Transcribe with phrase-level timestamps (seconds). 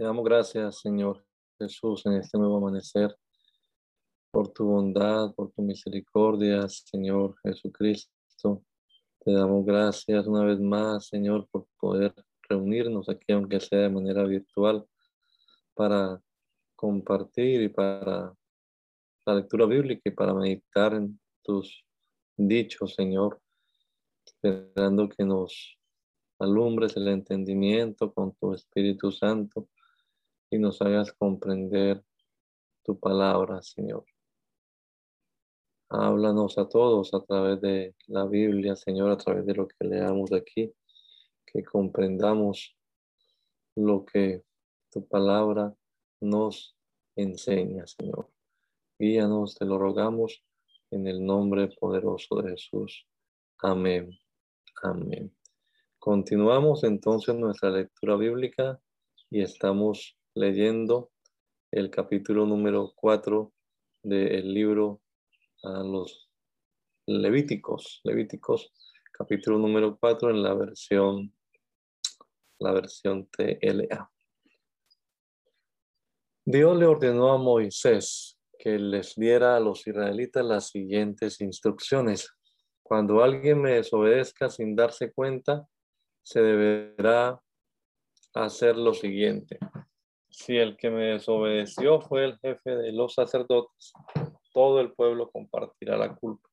[0.00, 1.22] Te damos gracias, Señor
[1.58, 3.14] Jesús, en este nuevo amanecer,
[4.30, 8.64] por tu bondad, por tu misericordia, Señor Jesucristo.
[9.22, 12.14] Te damos gracias una vez más, Señor, por poder
[12.48, 14.86] reunirnos aquí, aunque sea de manera virtual,
[15.74, 16.18] para
[16.74, 18.34] compartir y para
[19.26, 21.84] la lectura bíblica y para meditar en tus
[22.38, 23.38] dichos, Señor,
[24.24, 25.78] esperando que nos
[26.38, 29.68] alumbres el entendimiento con tu Espíritu Santo
[30.50, 32.04] y nos hagas comprender
[32.82, 34.04] tu palabra, Señor.
[35.88, 40.32] Háblanos a todos a través de la Biblia, Señor, a través de lo que leamos
[40.32, 40.72] aquí,
[41.46, 42.76] que comprendamos
[43.76, 44.44] lo que
[44.90, 45.74] tu palabra
[46.20, 46.76] nos
[47.16, 48.30] enseña, Señor.
[48.98, 50.44] Guíanos, te lo rogamos,
[50.90, 53.06] en el nombre poderoso de Jesús.
[53.58, 54.10] Amén.
[54.82, 55.34] Amén.
[55.98, 58.80] Continuamos entonces nuestra lectura bíblica
[59.28, 61.10] y estamos leyendo
[61.70, 63.52] el capítulo número 4
[64.02, 65.02] del libro
[65.62, 66.30] a los
[67.06, 68.00] Levíticos.
[68.04, 68.72] Levíticos,
[69.12, 71.36] capítulo número 4 en la versión,
[72.58, 74.10] la versión TLA.
[76.46, 82.30] Dios le ordenó a Moisés que les diera a los israelitas las siguientes instrucciones.
[82.82, 85.66] Cuando alguien me desobedezca sin darse cuenta,
[86.22, 87.38] se deberá
[88.32, 89.58] hacer lo siguiente
[90.30, 93.92] si el que me desobedeció fue el jefe de los sacerdotes,
[94.52, 96.48] todo el pueblo compartirá la culpa.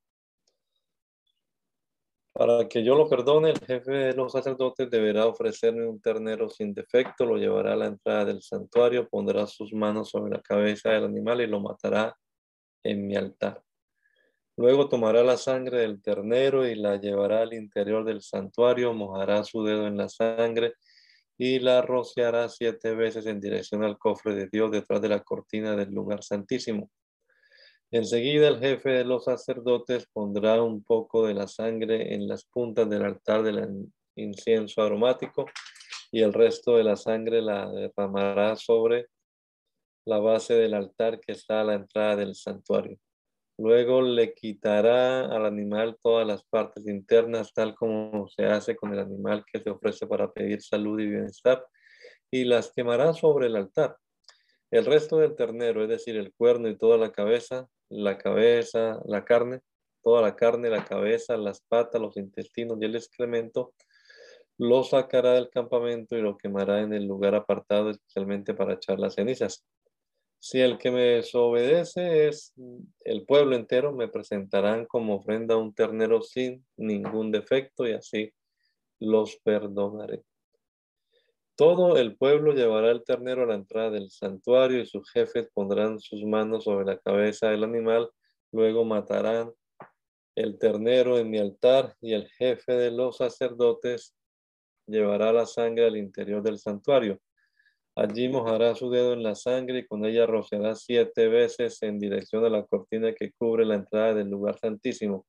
[2.33, 6.73] Para que yo lo perdone, el jefe de los sacerdotes deberá ofrecerme un ternero sin
[6.73, 11.05] defecto, lo llevará a la entrada del santuario, pondrá sus manos sobre la cabeza del
[11.05, 12.15] animal y lo matará
[12.83, 13.63] en mi altar.
[14.55, 19.63] Luego tomará la sangre del ternero y la llevará al interior del santuario, mojará su
[19.63, 20.73] dedo en la sangre
[21.37, 25.75] y la rociará siete veces en dirección al cofre de Dios detrás de la cortina
[25.75, 26.89] del lugar santísimo.
[27.91, 32.89] Enseguida el jefe de los sacerdotes pondrá un poco de la sangre en las puntas
[32.89, 35.45] del altar del incienso aromático
[36.11, 39.07] y el resto de la sangre la derramará sobre
[40.05, 42.97] la base del altar que está a la entrada del santuario.
[43.59, 48.99] Luego le quitará al animal todas las partes internas, tal como se hace con el
[48.99, 51.65] animal que se ofrece para pedir salud y bienestar,
[52.29, 53.97] y las quemará sobre el altar.
[54.69, 59.25] El resto del ternero, es decir, el cuerno y toda la cabeza, la cabeza, la
[59.25, 59.61] carne,
[60.03, 63.73] toda la carne, la cabeza, las patas, los intestinos y el excremento,
[64.57, 69.15] lo sacará del campamento y lo quemará en el lugar apartado especialmente para echar las
[69.15, 69.65] cenizas.
[70.39, 72.53] Si el que me desobedece es
[73.03, 78.33] el pueblo entero, me presentarán como ofrenda un ternero sin ningún defecto y así
[78.99, 80.23] los perdonaré.
[81.55, 85.99] Todo el pueblo llevará el ternero a la entrada del santuario y sus jefes pondrán
[85.99, 88.09] sus manos sobre la cabeza del animal,
[88.51, 89.51] luego matarán
[90.35, 94.15] el ternero en mi altar y el jefe de los sacerdotes
[94.85, 97.19] llevará la sangre al interior del santuario.
[97.99, 102.45] Allí mojará su dedo en la sangre y con ella rociará siete veces en dirección
[102.45, 105.25] a la cortina que cubre la entrada del lugar santísimo.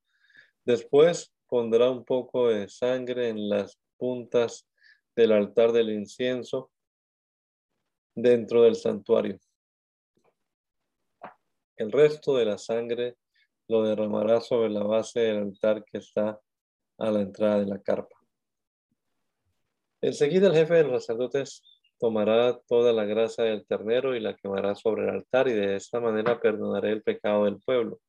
[0.66, 4.68] Después pondrá un poco de sangre en las puntas
[5.16, 6.70] del altar del incienso
[8.14, 9.38] dentro del santuario.
[11.74, 13.16] El resto de la sangre
[13.66, 16.38] lo derramará sobre la base del altar que está
[16.98, 18.14] a la entrada de la carpa.
[20.02, 21.62] Enseguida el jefe de los sacerdotes
[21.98, 26.00] tomará toda la grasa del ternero y la quemará sobre el altar y de esta
[26.00, 28.00] manera perdonaré el pecado del pueblo.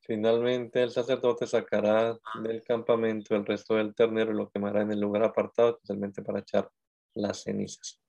[0.00, 5.00] Finalmente el sacerdote sacará del campamento el resto del ternero y lo quemará en el
[5.00, 6.68] lugar apartado especialmente para echar
[7.14, 8.00] las cenizas.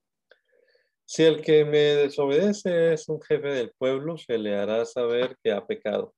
[1.04, 5.52] Si el que me desobedece es un jefe del pueblo, se le hará saber que
[5.52, 6.14] ha pecado.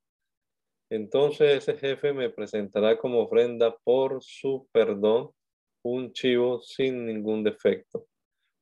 [0.89, 5.33] Entonces ese jefe me presentará como ofrenda por su perdón
[5.83, 8.07] un chivo sin ningún defecto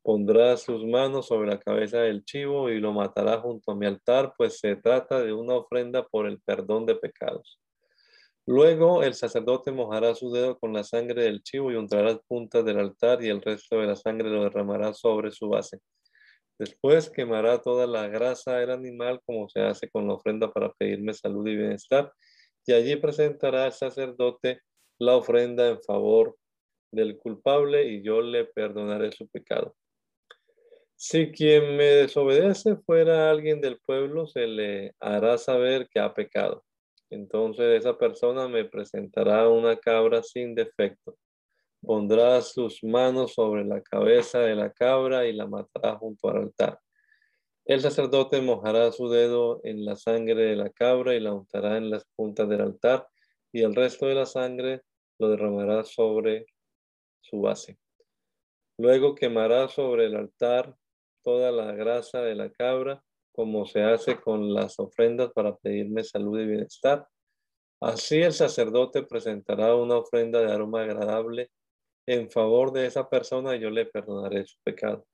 [0.05, 4.35] pondrá sus manos sobre la cabeza del chivo y lo matará junto a mi altar,
[4.37, 7.59] pues se trata de una ofrenda por el perdón de pecados.
[8.47, 12.63] Luego el sacerdote mojará su dedo con la sangre del chivo y untará las puntas
[12.67, 15.81] del altar y el resto de la sangre lo derramará sobre su base.
[16.59, 21.15] Después quemará toda la grasa del animal como se hace con la ofrenda para pedirme
[21.15, 22.13] salud y bienestar
[22.67, 24.61] y allí presentará al sacerdote
[24.99, 26.37] la ofrenda en favor
[26.93, 29.75] del culpable y yo le perdonaré su pecado.
[30.97, 36.65] Si quien me desobedece fuera alguien del pueblo, se le hará saber que ha pecado.
[37.11, 41.17] Entonces esa persona me presentará una cabra sin defecto.
[41.81, 46.81] Pondrá sus manos sobre la cabeza de la cabra y la matará junto al altar.
[47.67, 51.91] El sacerdote mojará su dedo en la sangre de la cabra y la untará en
[51.91, 53.07] las puntas del altar
[53.53, 54.83] y el resto de la sangre
[55.19, 56.47] lo derramará sobre
[57.21, 57.79] su base.
[58.79, 60.75] Luego quemará sobre el altar
[61.25, 66.39] toda la grasa de la cabra, como se hace con las ofrendas para pedirme salud
[66.41, 67.09] y bienestar.
[67.81, 71.51] Así el sacerdote presentará una ofrenda de aroma agradable
[72.07, 75.07] en favor de esa persona y yo le perdonaré su pecado.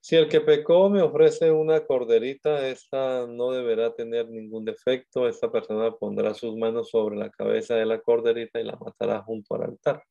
[0.00, 5.28] Si el que pecó me ofrece una corderita, esta no deberá tener ningún defecto.
[5.28, 9.54] Esta persona pondrá sus manos sobre la cabeza de la corderita y la matará junto
[9.54, 10.02] al altar.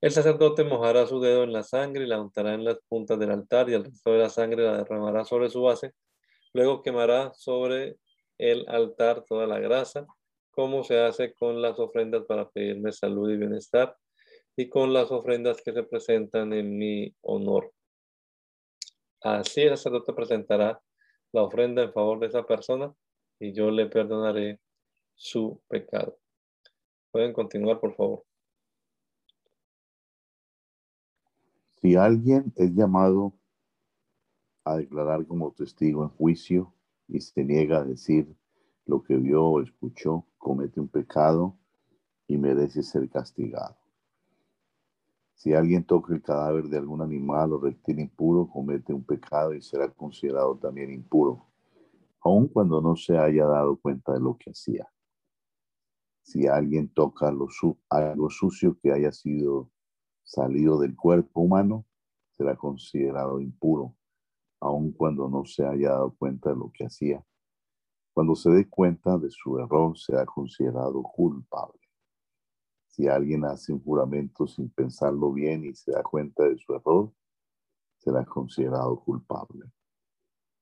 [0.00, 3.32] El sacerdote mojará su dedo en la sangre y la untará en las puntas del
[3.32, 5.92] altar y el resto de la sangre la derramará sobre su base.
[6.52, 7.96] Luego quemará sobre
[8.38, 10.06] el altar toda la grasa,
[10.52, 13.96] como se hace con las ofrendas para pedirme salud y bienestar
[14.56, 17.72] y con las ofrendas que se presentan en mi honor.
[19.20, 20.80] Así el sacerdote presentará
[21.32, 22.94] la ofrenda en favor de esa persona
[23.40, 24.60] y yo le perdonaré
[25.16, 26.20] su pecado.
[27.10, 28.27] Pueden continuar, por favor.
[31.80, 33.34] Si alguien es llamado
[34.64, 36.74] a declarar como testigo en juicio
[37.06, 38.36] y se niega a decir
[38.84, 41.56] lo que vio o escuchó, comete un pecado
[42.26, 43.76] y merece ser castigado.
[45.34, 49.62] Si alguien toca el cadáver de algún animal o reptil impuro, comete un pecado y
[49.62, 51.46] será considerado también impuro,
[52.22, 54.88] aun cuando no se haya dado cuenta de lo que hacía.
[56.22, 59.70] Si alguien toca algo sucio que haya sido
[60.28, 61.86] salido del cuerpo humano,
[62.32, 63.96] será considerado impuro,
[64.60, 67.24] aun cuando no se haya dado cuenta de lo que hacía.
[68.12, 71.80] Cuando se dé cuenta de su error, será considerado culpable.
[72.86, 77.10] Si alguien hace un juramento sin pensarlo bien y se da cuenta de su error,
[77.96, 79.64] será considerado culpable.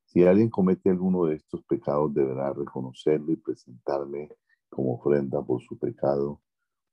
[0.05, 4.29] Si alguien comete alguno de estos pecados, deberá reconocerlo y presentarme
[4.69, 6.41] como ofrenda por su pecado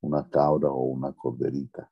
[0.01, 1.89] una cabra o una corderita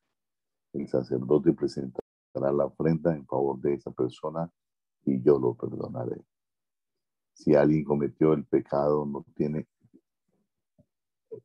[0.74, 2.04] el sacerdote presentará
[2.52, 4.50] la ofrenda en favor de esa persona
[5.06, 6.22] y yo lo perdonaré.
[7.34, 9.68] Si alguien cometió el pecado, no tiene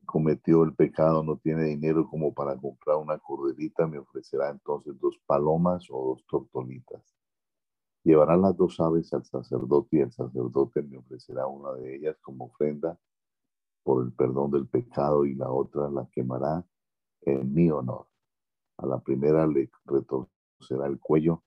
[0.05, 5.19] cometió el pecado, no tiene dinero como para comprar una corderita, me ofrecerá entonces dos
[5.25, 7.01] palomas o dos tortolitas.
[8.03, 12.45] Llevará las dos aves al sacerdote y el sacerdote me ofrecerá una de ellas como
[12.45, 12.97] ofrenda
[13.83, 16.63] por el perdón del pecado y la otra la quemará
[17.21, 18.08] en mi honor.
[18.79, 21.43] A la primera le retorcerá el cuello,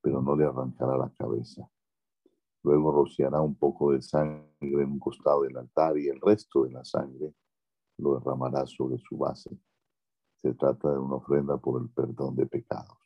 [0.00, 1.68] pero no le arrancará la cabeza.
[2.64, 6.72] Luego rociará un poco de sangre en un costado del altar y el resto de
[6.72, 7.32] la sangre
[7.98, 9.56] lo derramará sobre su base.
[10.42, 12.98] Se trata de una ofrenda por el perdón de pecados.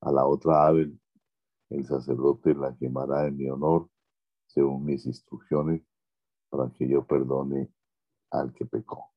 [0.00, 0.90] A la otra ave,
[1.68, 3.90] el sacerdote la quemará en mi honor,
[4.46, 5.82] según mis instrucciones,
[6.48, 7.70] para que yo perdone
[8.30, 9.10] al que pecó.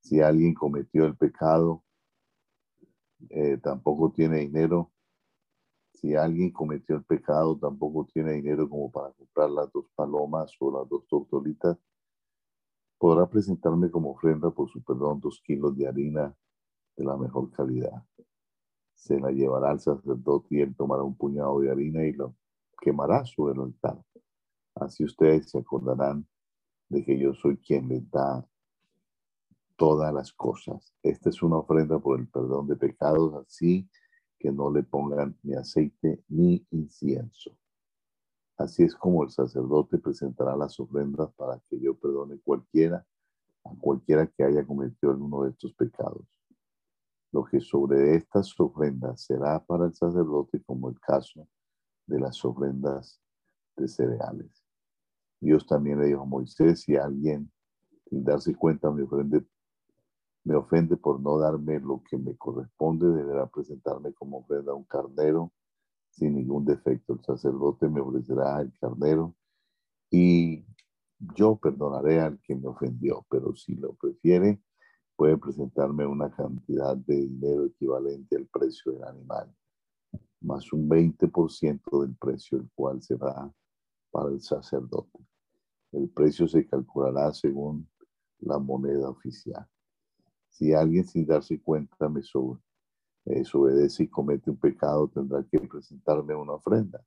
[0.00, 1.85] Si alguien cometió el pecado,
[3.30, 4.92] eh, tampoco tiene dinero.
[5.92, 10.70] Si alguien cometió el pecado, tampoco tiene dinero como para comprar las dos palomas o
[10.78, 11.78] las dos tortolitas,
[12.98, 16.34] podrá presentarme como ofrenda por su perdón dos kilos de harina
[16.96, 18.04] de la mejor calidad.
[18.94, 22.34] Se la llevará al sacerdote y él tomará un puñado de harina y lo
[22.80, 24.02] quemará sobre el altar.
[24.74, 26.26] Así ustedes se acordarán
[26.88, 28.46] de que yo soy quien les da
[29.76, 30.94] todas las cosas.
[31.02, 33.88] Esta es una ofrenda por el perdón de pecados, así
[34.38, 37.56] que no le pongan ni aceite ni incienso.
[38.56, 43.06] Así es como el sacerdote presentará las ofrendas para que yo perdone cualquiera,
[43.64, 46.26] a cualquiera que haya cometido alguno de estos pecados.
[47.32, 51.46] Lo que sobre estas ofrendas será para el sacerdote como el caso
[52.06, 53.20] de las ofrendas
[53.76, 54.64] de cereales.
[55.38, 57.50] Dios también le dijo a Moisés, si alguien
[58.08, 59.44] sin darse cuenta me ofrende
[60.46, 65.52] me ofende por no darme lo que me corresponde, deberá presentarme como ofrenda un carnero
[66.08, 67.14] sin ningún defecto.
[67.14, 69.34] El sacerdote me ofrecerá el carnero
[70.08, 70.64] y
[71.34, 74.62] yo perdonaré al que me ofendió, pero si lo prefiere,
[75.16, 79.52] puede presentarme una cantidad de dinero equivalente al precio del animal,
[80.42, 83.52] más un 20% del precio, el cual será
[84.12, 85.18] para el sacerdote.
[85.90, 87.88] El precio se calculará según
[88.38, 89.66] la moneda oficial.
[90.56, 92.22] Si alguien sin darse cuenta me
[93.26, 97.04] desobedece y comete un pecado, tendrá que presentarme una ofrenda.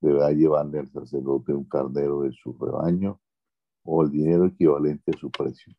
[0.00, 3.20] Deberá llevarle al sacerdote un carnero de su rebaño
[3.84, 5.74] o el dinero equivalente a su precio.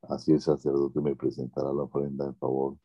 [0.00, 2.78] Así el sacerdote me presentará la ofrenda en favor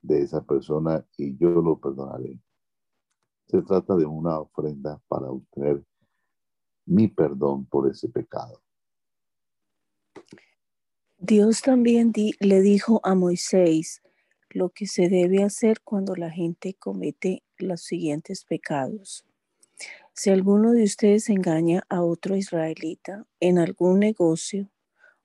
[0.00, 2.40] de esa persona y yo lo perdonaré.
[3.48, 5.84] Se trata de una ofrenda para obtener
[6.84, 8.62] mi perdón por ese pecado.
[11.18, 14.02] Dios también le dijo a Moisés
[14.50, 19.24] lo que se debe hacer cuando la gente comete los siguientes pecados.
[20.14, 24.70] Si alguno de ustedes engaña a otro israelita en algún negocio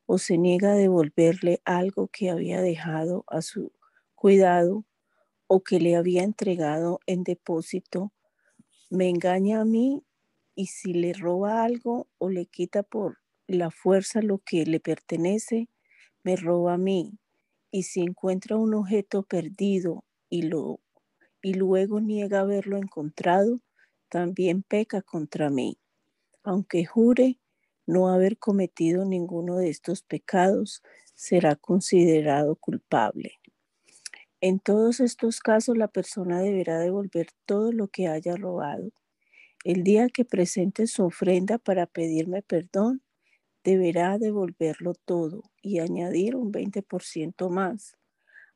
[0.06, 3.72] o se niega a devolverle algo que había dejado a su
[4.16, 4.86] cuidado
[5.48, 8.14] o que le había entregado en depósito,
[8.90, 10.04] me engaña a mí
[10.56, 13.18] y si le roba algo o le quita por
[13.48, 15.68] la fuerza lo que le pertenece,
[16.24, 17.18] me roba a mí.
[17.72, 20.80] Y si encuentra un objeto perdido y, lo,
[21.42, 23.62] y luego niega haberlo encontrado,
[24.10, 25.78] también peca contra mí.
[26.44, 27.40] Aunque jure
[27.86, 30.82] no haber cometido ninguno de estos pecados,
[31.16, 33.40] será considerado culpable.
[34.42, 38.92] En todos estos casos, la persona deberá devolver todo lo que haya robado
[39.64, 43.02] el día que presente su ofrenda para pedirme perdón,
[43.64, 47.96] deberá devolverlo todo y añadir un 20% más.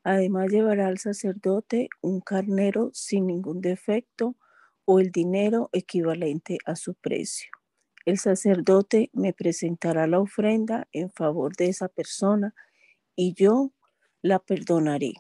[0.04, 4.36] Además llevará al sacerdote un carnero sin ningún defecto
[4.86, 7.50] o el dinero equivalente a su precio.
[8.06, 12.54] El sacerdote me presentará la ofrenda en favor de esa persona
[13.16, 13.72] y yo
[14.22, 15.14] la perdonaré.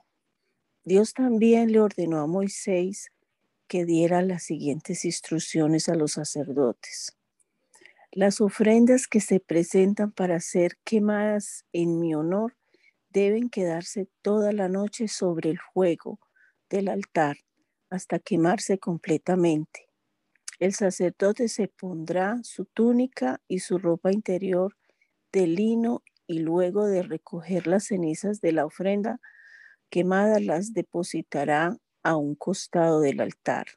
[0.84, 3.10] Dios también le ordenó a Moisés
[3.68, 7.18] que diera las siguientes instrucciones a los sacerdotes.
[8.16, 12.56] Las ofrendas que se presentan para ser quemadas en mi honor
[13.10, 16.22] deben quedarse toda la noche sobre el fuego
[16.70, 17.36] del altar
[17.90, 19.90] hasta quemarse completamente.
[20.60, 24.78] El sacerdote se pondrá su túnica y su ropa interior
[25.34, 29.20] de lino y luego de recoger las cenizas de la ofrenda
[29.90, 33.68] quemada las depositará a un costado del altar.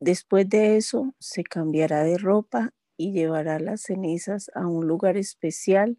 [0.00, 5.96] Después de eso, se cambiará de ropa y llevará las cenizas a un lugar especial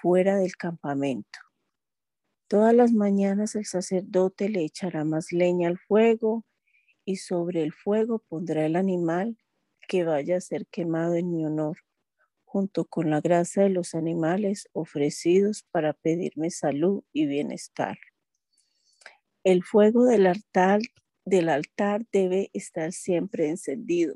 [0.00, 1.40] fuera del campamento.
[2.46, 6.44] Todas las mañanas el sacerdote le echará más leña al fuego
[7.04, 9.36] y sobre el fuego pondrá el animal
[9.88, 11.78] que vaya a ser quemado en mi honor,
[12.44, 17.98] junto con la grasa de los animales ofrecidos para pedirme salud y bienestar.
[19.42, 20.82] El fuego del altar,
[21.24, 24.14] del altar debe estar siempre encendido.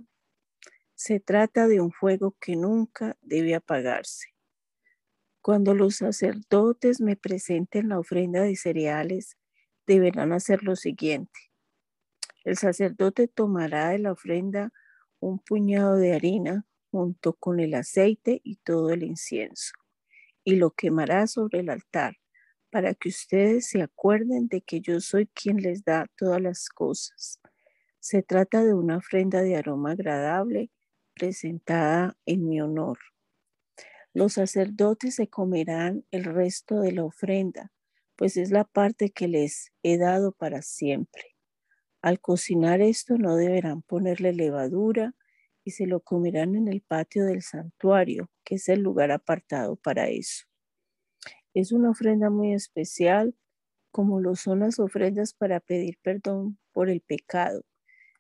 [0.97, 4.35] Se trata de un fuego que nunca debe apagarse.
[5.43, 9.37] Cuando los sacerdotes me presenten la ofrenda de cereales,
[9.87, 11.39] deberán hacer lo siguiente.
[12.45, 14.73] El sacerdote tomará de la ofrenda
[15.21, 19.75] un puñado de harina junto con el aceite y todo el incienso
[20.45, 22.17] y lo quemará sobre el altar
[22.71, 27.39] para que ustedes se acuerden de que yo soy quien les da todas las cosas.
[28.01, 30.71] Se trata de una ofrenda de aroma agradable
[31.17, 32.99] presentada en mi honor.
[34.13, 37.73] Los sacerdotes se comerán el resto de la ofrenda,
[38.17, 41.37] pues es la parte que les he dado para siempre.
[42.03, 45.15] Al cocinar esto no deberán ponerle levadura
[45.65, 50.09] y se lo comerán en el patio del santuario, que es el lugar apartado para
[50.09, 50.45] eso.
[51.55, 53.35] Es una ofrenda muy especial,
[53.91, 57.63] como lo son las ofrendas para pedir perdón por el pecado.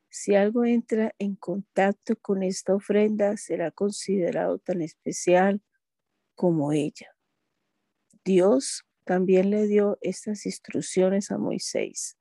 [0.09, 5.63] Si algo entra en contacto con esta ofrenda, será considerado tan especial
[6.35, 7.15] como ella.
[8.25, 12.17] Dios también le dio estas instrucciones a Moisés.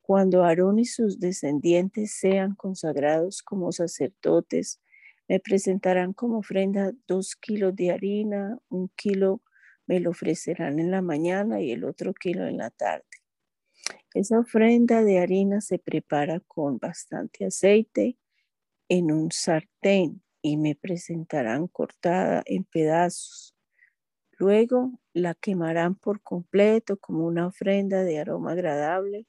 [0.00, 4.80] Cuando Aarón y sus descendientes sean consagrados como sacerdotes,
[5.28, 9.42] me presentarán como ofrenda dos kilos de harina, un kilo
[9.86, 13.09] me lo ofrecerán en la mañana y el otro kilo en la tarde.
[14.14, 18.18] Esa ofrenda de harina se prepara con bastante aceite
[18.88, 23.54] en un sartén y me presentarán cortada en pedazos.
[24.32, 29.26] Luego la quemarán por completo como una ofrenda de aroma agradable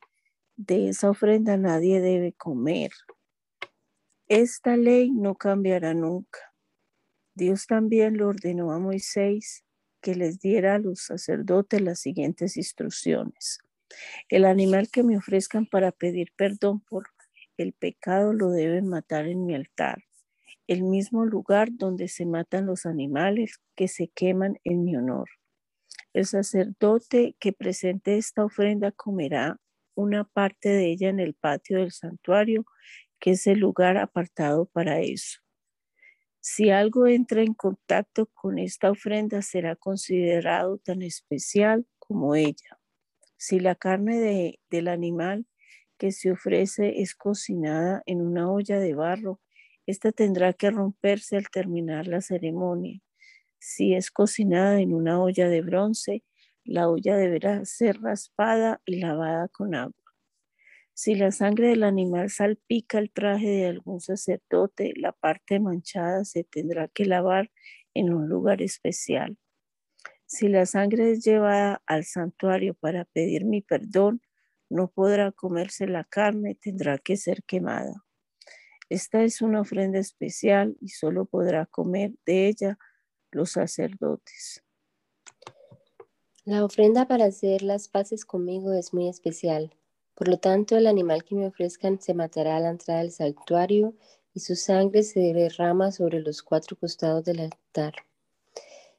[0.55, 2.91] De esa ofrenda nadie debe comer.
[4.27, 6.39] Esta ley no cambiará nunca.
[7.35, 9.63] Dios también le ordenó a Moisés
[10.01, 13.59] que les diera a los sacerdotes las siguientes instrucciones.
[14.29, 17.05] El animal que me ofrezcan para pedir perdón por
[17.57, 20.03] el pecado lo deben matar en mi altar,
[20.67, 25.29] el mismo lugar donde se matan los animales que se queman en mi honor.
[26.13, 29.57] El sacerdote que presente esta ofrenda comerá
[29.95, 32.65] una parte de ella en el patio del santuario,
[33.19, 35.39] que es el lugar apartado para eso.
[36.39, 42.80] Si algo entra en contacto con esta ofrenda, será considerado tan especial como ella.
[43.43, 45.47] Si la carne del animal
[45.97, 49.41] que se ofrece es cocinada en una olla de barro,
[49.87, 53.01] esta tendrá que romperse al terminar la ceremonia.
[53.57, 56.23] Si es cocinada en una olla de bronce,
[56.63, 60.13] la olla deberá ser raspada y lavada con agua.
[60.93, 66.43] Si la sangre del animal salpica el traje de algún sacerdote, la parte manchada se
[66.43, 67.49] tendrá que lavar
[67.95, 69.35] en un lugar especial.
[70.31, 74.21] Si la sangre es llevada al santuario para pedir mi perdón,
[74.69, 78.05] no podrá comerse la carne, tendrá que ser quemada.
[78.87, 82.79] Esta es una ofrenda especial y solo podrá comer de ella
[83.31, 84.63] los sacerdotes.
[86.45, 89.75] La ofrenda para hacer las paces conmigo es muy especial.
[90.15, 93.95] Por lo tanto, el animal que me ofrezcan se matará a la entrada del santuario
[94.33, 97.95] y su sangre se derrama sobre los cuatro costados del altar.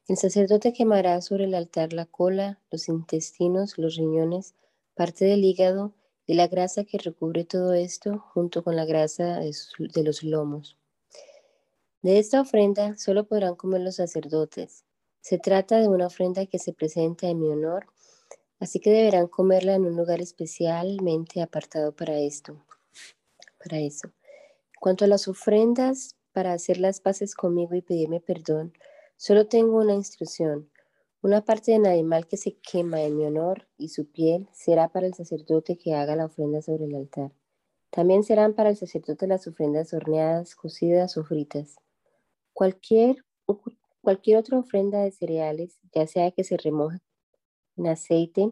[0.09, 4.55] El sacerdote quemará sobre el altar la cola, los intestinos, los riñones,
[4.95, 5.93] parte del hígado
[6.27, 10.77] y la grasa que recubre todo esto junto con la grasa de, los lomos.
[12.03, 14.85] De esta ofrenda solo podrán comer los sacerdotes.
[15.21, 17.87] Se trata de una ofrenda que se presenta en mi honor
[18.63, 22.65] Así que deberán comerla en un lugar especialmente apartado para esto.
[23.59, 24.07] Para eso.
[24.07, 28.73] En cuanto a las ofrendas para hacer las paces conmigo y pedirme perdón,
[29.23, 30.69] solo tengo una instrucción.
[31.21, 35.07] Una parte del animal que se quema en mi honor y su piel será para
[35.07, 37.31] el sacerdote que haga la ofrenda sobre el altar.
[37.91, 41.77] También serán para el sacerdote las ofrendas horneadas, cocidas o fritas.
[42.53, 43.25] Cualquier,
[44.01, 46.99] cualquier otra ofrenda de cereales, ya sea que se remoje
[47.77, 48.51] en aceite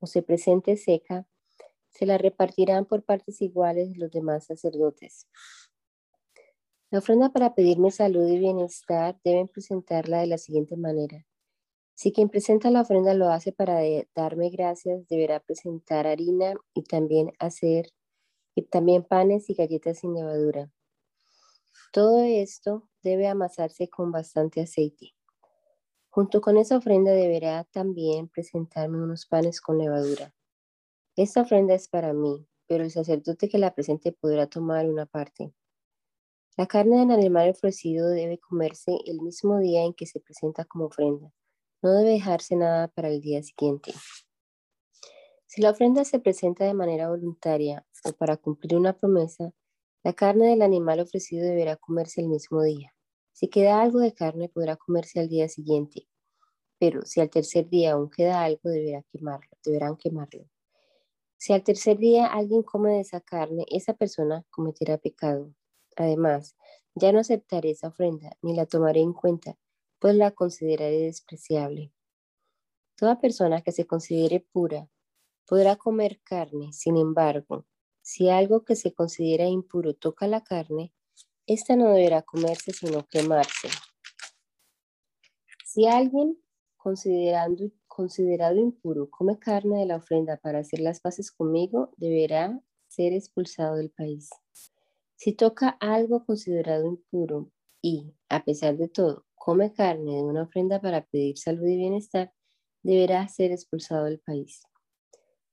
[0.00, 1.24] o se presente seca,
[1.90, 5.28] se la repartirán por partes iguales los demás sacerdotes.
[6.94, 11.26] La ofrenda para pedirme salud y bienestar deben presentarla de la siguiente manera.
[11.92, 13.80] Si quien presenta la ofrenda lo hace para
[14.14, 17.90] darme gracias, deberá presentar harina y también hacer
[18.54, 20.70] y también panes y galletas sin levadura.
[21.92, 25.16] Todo esto debe amasarse con bastante aceite.
[26.10, 30.32] Junto con esa ofrenda deberá también presentarme unos panes con levadura.
[31.16, 35.52] Esta ofrenda es para mí, pero el sacerdote que la presente podrá tomar una parte.
[36.56, 40.84] La carne del animal ofrecido debe comerse el mismo día en que se presenta como
[40.84, 41.32] ofrenda.
[41.82, 43.92] No debe dejarse nada para el día siguiente.
[45.46, 49.52] Si la ofrenda se presenta de manera voluntaria o para cumplir una promesa,
[50.04, 52.94] la carne del animal ofrecido deberá comerse el mismo día.
[53.32, 56.06] Si queda algo de carne, podrá comerse al día siguiente,
[56.78, 60.48] pero si al tercer día aún queda algo, deberá quemarlo, deberán quemarlo.
[61.36, 65.52] Si al tercer día alguien come de esa carne, esa persona cometerá pecado.
[65.96, 66.56] Además,
[66.94, 69.56] ya no aceptaré esa ofrenda, ni la tomaré en cuenta,
[69.98, 71.92] pues la consideraré despreciable.
[72.96, 74.88] Toda persona que se considere pura
[75.46, 77.66] podrá comer carne, sin embargo,
[78.02, 80.92] si algo que se considera impuro toca la carne,
[81.46, 83.68] esta no deberá comerse sino quemarse.
[85.64, 86.38] Si alguien
[86.76, 93.12] considerando, considerado impuro come carne de la ofrenda para hacer las paces conmigo, deberá ser
[93.12, 94.28] expulsado del país.
[95.16, 97.50] Si toca algo considerado impuro
[97.80, 102.32] y, a pesar de todo, come carne de una ofrenda para pedir salud y bienestar,
[102.82, 104.62] deberá ser expulsado del país.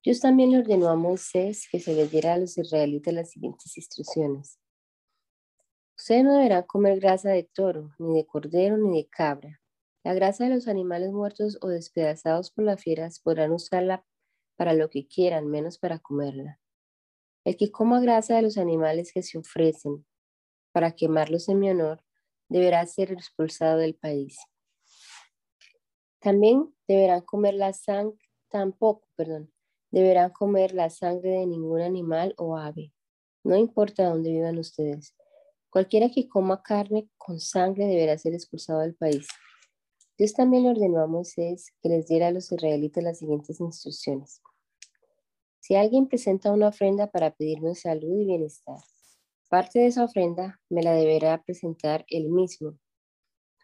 [0.03, 3.77] Dios también le ordenó a Moisés que se le diera a los israelitas las siguientes
[3.77, 4.59] instrucciones.
[5.95, 9.61] Ustedes no deberán comer grasa de toro, ni de cordero, ni de cabra.
[10.03, 14.03] La grasa de los animales muertos o despedazados por las fieras podrán usarla
[14.55, 16.60] para lo que quieran, menos para comerla.
[17.43, 20.05] El que coma grasa de los animales que se ofrecen
[20.71, 22.03] para quemarlos en mi honor,
[22.49, 24.37] deberá ser expulsado del país.
[26.19, 29.51] También deberán comer la sangre, tampoco, perdón,
[29.89, 32.93] deberán comer la sangre de ningún animal o ave.
[33.43, 35.15] No importa dónde vivan ustedes.
[35.69, 39.27] Cualquiera que coma carne con sangre deberá ser expulsado del país.
[40.17, 44.41] Dios también le ordenó a Moisés que les diera a los israelitas las siguientes instrucciones.
[45.61, 48.79] Si alguien presenta una ofrenda para pedirme salud y bienestar,
[49.47, 52.79] parte de esa ofrenda me la deberá presentar él mismo.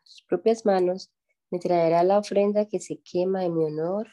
[0.03, 1.11] Sus propias manos
[1.49, 4.07] me traerá la ofrenda que se quema en mi honor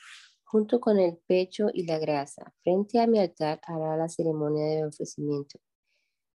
[0.44, 2.54] junto con el pecho y la grasa.
[2.62, 5.58] Frente a mi altar hará la ceremonia de ofrecimiento.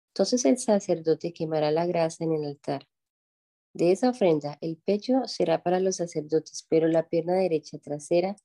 [0.09, 2.88] Entonces el sacerdote quemará la grasa en el altar.
[3.73, 8.35] De esa ofrenda, el pecho será para los sacerdotes, pero la pierna derecha trasera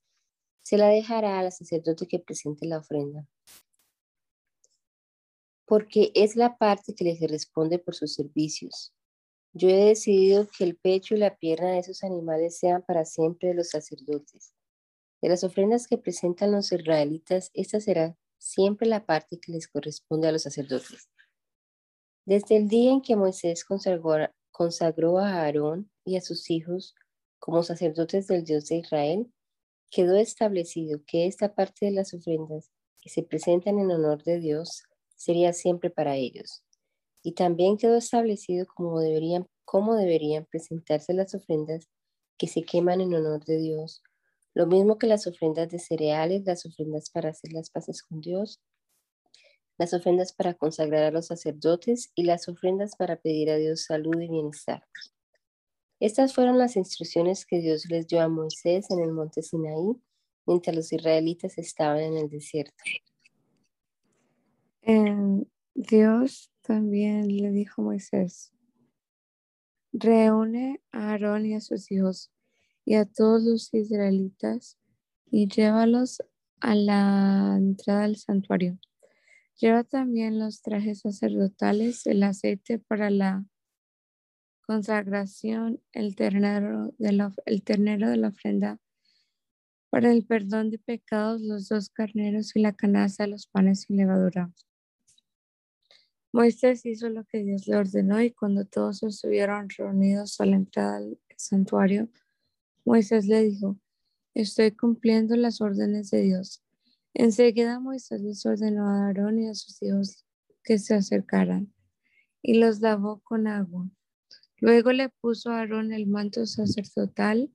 [0.65, 3.29] se la dejará al sacerdote que presente la ofrenda.
[5.67, 8.93] Porque es la parte que le corresponde por sus servicios.
[9.53, 13.51] Yo he decidido que el pecho y la pierna de esos animales sean para siempre
[13.51, 14.55] de los sacerdotes.
[15.23, 20.29] De las ofrendas que presentan los israelitas, esta será siempre la parte que les corresponde
[20.29, 21.09] a los sacerdotes.
[22.27, 26.95] Desde el día en que Moisés consagró, a Aarón y a sus hijos
[27.39, 29.31] como sacerdotes del Dios de Israel,
[29.91, 32.71] quedó establecido que esta parte de las ofrendas
[33.01, 34.85] que se presentan en honor de Dios
[35.17, 36.63] sería siempre para ellos.
[37.23, 41.89] Y también quedó establecido cómo deberían, cómo deberían presentarse las ofrendas
[42.39, 44.03] que se queman en honor de Dios
[44.55, 48.61] lo mismo que las ofrendas de cereales, las ofrendas para hacer las paces con Dios,
[49.77, 54.21] las ofrendas para consagrar a los sacerdotes y las ofrendas para pedir a Dios salud
[54.21, 54.85] y bienestar.
[56.05, 59.97] Estas fueron las instrucciones que Dios les dio a Moisés en el monte Sinaí
[60.45, 62.85] mientras los israelitas estaban en el desierto.
[65.75, 68.53] Dios también le dijo a Moisés,
[69.95, 72.31] reúne a Aarón y a sus hijos
[72.85, 74.77] y a todos los israelitas
[75.31, 76.23] y llévalos
[76.61, 78.79] a la entrada del santuario.
[79.59, 83.47] Lleva también los trajes sacerdotales, el aceite para la
[84.67, 88.79] consagración, el ternero de la, el ternero de la ofrenda
[89.91, 94.53] para el perdón de pecados, los dos carneros y la canasta los panes y levadura.
[96.33, 100.99] Moisés hizo lo que Dios le ordenó y cuando todos estuvieron reunidos a la entrada
[100.99, 102.09] del santuario,
[102.85, 103.79] Moisés le dijo,
[104.35, 106.65] estoy cumpliendo las órdenes de Dios.
[107.15, 110.27] Enseguida Moisés les ordenó a Aarón y a sus hijos
[110.65, 111.73] que se acercaran
[112.43, 113.89] y los lavó con agua.
[114.61, 117.51] Luego le puso a Aarón el manto sacerdotal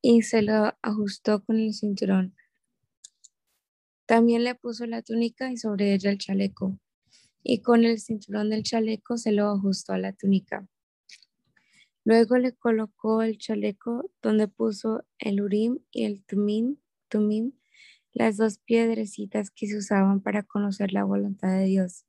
[0.00, 2.34] y se lo ajustó con el cinturón.
[4.06, 6.78] También le puso la túnica y sobre ella el chaleco,
[7.42, 10.68] y con el cinturón del chaleco se lo ajustó a la túnica.
[12.04, 16.76] Luego le colocó el chaleco donde puso el urim y el tumim,
[17.08, 17.52] tumim,
[18.12, 22.04] las dos piedrecitas que se usaban para conocer la voluntad de Dios.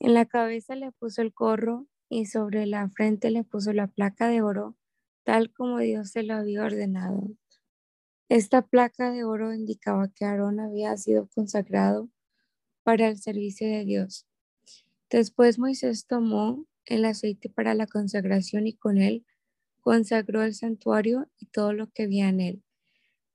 [0.00, 4.28] En la cabeza le puso el corro y sobre la frente le puso la placa
[4.28, 4.76] de oro,
[5.24, 7.28] tal como Dios se lo había ordenado.
[8.28, 12.08] Esta placa de oro indicaba que Aarón había sido consagrado
[12.82, 14.26] para el servicio de Dios.
[15.10, 19.24] Después Moisés tomó el aceite para la consagración y con él
[19.80, 22.62] consagró el santuario y todo lo que había en él.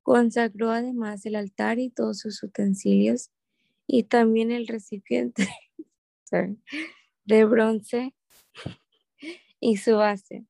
[0.04, 3.32] Consagró además el altar y todos sus utensilios
[3.88, 5.48] y también el recipiente
[7.26, 8.14] de bronce
[9.60, 10.46] y su base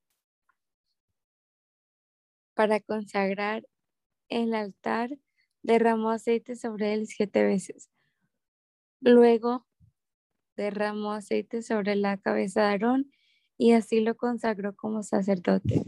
[2.53, 3.67] para consagrar
[4.29, 5.17] el altar
[5.61, 7.89] derramó aceite sobre él siete veces.
[8.99, 9.65] Luego
[10.55, 13.11] derramó aceite sobre la cabeza de Aarón
[13.57, 15.83] y así lo consagró como sacerdote.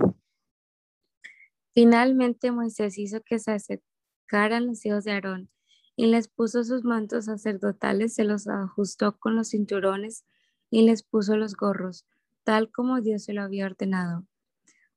[1.74, 5.50] Finalmente Moisés hizo que se acercaran los hijos de Aarón
[5.96, 10.26] y les puso sus mantos sacerdotales, se los ajustó con los cinturones
[10.70, 12.06] y les puso los gorros,
[12.44, 14.26] tal como Dios se lo había ordenado.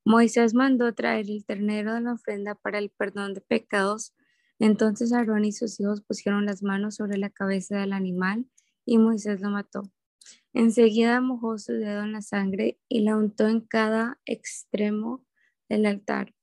[0.05, 4.15] Moisés mandó traer el ternero de la ofrenda para el perdón de pecados.
[4.59, 8.47] Entonces Aarón y sus hijos pusieron las manos sobre la cabeza del animal
[8.87, 9.83] y Moisés lo mató.
[10.55, 15.25] Enseguida mojó su dedo en la sangre y la untó en cada extremo
[15.69, 16.35] del altar.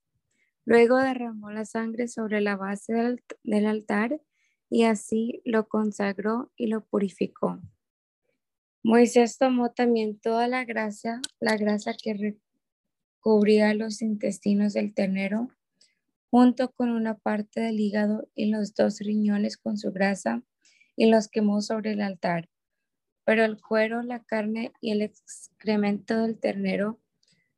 [0.65, 2.93] Luego derramó la sangre sobre la base
[3.43, 4.21] del, altar
[4.69, 7.59] y así lo consagró y lo purificó.
[8.83, 12.37] Moisés tomó también toda la grasa, la grasa que
[13.19, 15.49] recubría los intestinos del ternero,
[16.29, 20.43] junto con una parte del hígado y los dos riñones con su grasa,
[20.95, 22.49] y los quemó sobre el altar.
[23.23, 26.99] Pero el cuero, la carne y el excremento del ternero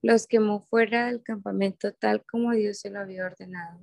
[0.02, 3.80] los quemó fuera del campamento tal como Dios se lo había ordenado.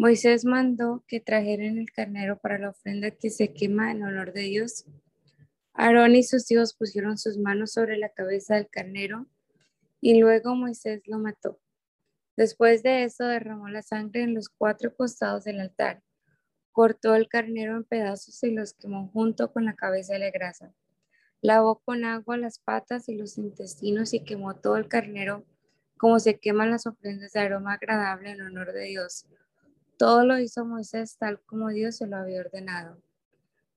[0.00, 4.44] Moisés mandó que trajeran el carnero para la ofrenda que se quema en honor de
[4.44, 4.86] Dios.
[5.74, 9.26] Aarón y sus hijos pusieron sus manos sobre la cabeza del carnero
[10.00, 11.60] y luego Moisés lo mató.
[12.34, 16.02] Después de eso derramó la sangre en los cuatro costados del altar
[16.72, 20.72] cortó el carnero en pedazos y los quemó junto con la cabeza de la grasa.
[21.42, 25.44] Lavó con agua las patas y los intestinos y quemó todo el carnero
[25.98, 29.26] como se queman las ofrendas de aroma agradable en honor de Dios.
[30.00, 33.02] Todo lo hizo Moisés tal como Dios se lo había ordenado.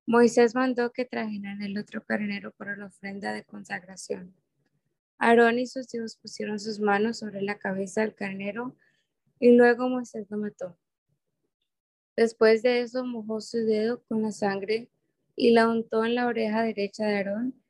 [0.06, 4.34] Moisés mandó que trajeran el otro carnero para la ofrenda de consagración.
[5.18, 8.74] Aarón y sus hijos pusieron sus manos sobre la cabeza del carnero
[9.38, 10.78] y luego Moisés lo mató.
[12.16, 14.90] Después de eso mojó su dedo con la sangre
[15.36, 17.62] y la untó en la oreja derecha de Aarón,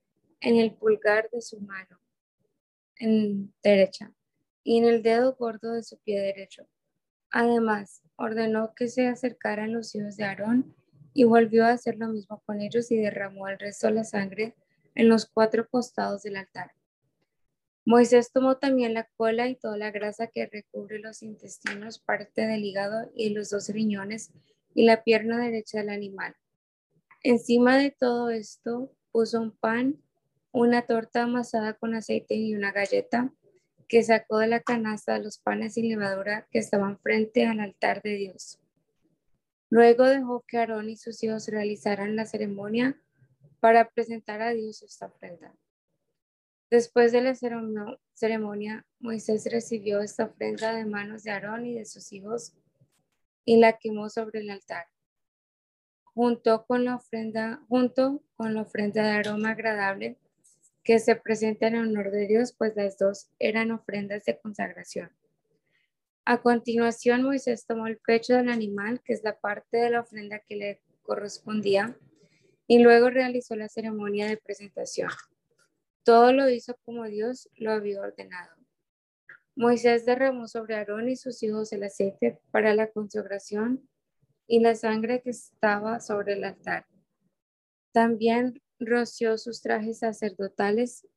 [0.42, 2.00] en el pulgar de su mano
[2.98, 4.14] en derecha
[4.64, 6.68] y en el dedo gordo de su pie derecho.
[7.36, 10.76] Además, ordenó que se acercaran los hijos de Aarón
[11.16, 14.56] y volvió a hacer lo mismo con ellos y derramó el resto de la sangre
[14.94, 16.74] en los cuatro costados del altar.
[17.86, 22.64] Moisés tomó también la cola y toda la grasa que recubre los intestinos, parte del
[22.64, 24.32] hígado y los dos riñones
[24.76, 26.36] y la pierna derecha del animal.
[27.24, 29.98] Encima de todo esto puso un pan,
[30.52, 33.34] una torta amasada con aceite y una galleta
[33.94, 38.16] que sacó de la canasta los panes sin levadura que estaban frente al altar de
[38.16, 38.60] Dios.
[39.70, 43.00] Luego dejó que Aarón y sus hijos realizaran la ceremonia
[43.60, 45.56] para presentar a Dios esta ofrenda.
[46.72, 52.12] Después de la ceremonia, Moisés recibió esta ofrenda de manos de Aarón y de sus
[52.14, 52.56] hijos
[53.46, 54.88] y la quemó sobre el altar.
[56.16, 60.18] Junto con la ofrenda, junto con la ofrenda de aroma agradable
[60.84, 65.12] que se presenta en honor de Dios, pues las dos eran ofrendas de consagración.
[66.26, 70.40] A continuación, Moisés tomó el pecho del animal, que es la parte de la ofrenda
[70.40, 71.98] que le correspondía,
[72.68, 75.10] y luego realizó la ceremonia de presentación.
[76.04, 78.56] Todo lo hizo como Dios lo había ordenado.
[79.56, 83.88] Moisés derramó sobre Aarón y sus hijos el aceite para la consagración
[84.48, 86.86] y la sangre que estaba sobre el altar.
[87.92, 91.08] También roció sus trajes sacerdotales.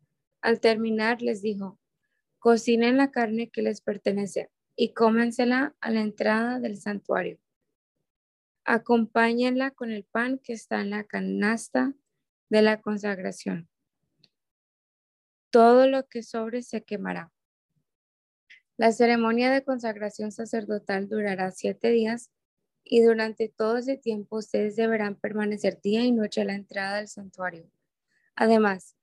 [0.40, 1.78] Al terminar les dijo,
[2.38, 7.38] cocinen la carne que les pertenece y cómensela a la entrada del santuario.
[8.64, 11.94] Acompáñenla con el pan que está en la canasta
[12.48, 13.68] de la consagración
[15.56, 17.32] todo lo que sobre se quemará.
[18.76, 22.30] La ceremonia de consagración sacerdotal durará siete días
[22.88, 27.08] y durante todo ese tiempo ustedes deberán permanecer día y noche a la entrada del
[27.08, 27.68] santuario.
[28.36, 28.96] Además,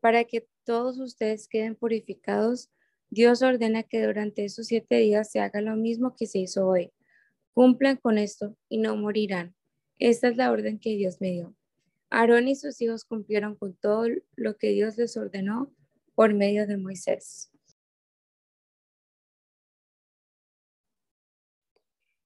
[0.00, 2.70] para que todos ustedes queden purificados,
[3.10, 6.92] Dios ordena que durante esos siete días se haga lo mismo que se hizo hoy.
[7.54, 9.54] Cumplan con esto y no morirán.
[9.98, 11.54] Esta es la orden que Dios me dio.
[12.10, 15.72] Aarón y sus hijos cumplieron con todo lo que Dios les ordenó
[16.14, 17.50] por medio de Moisés.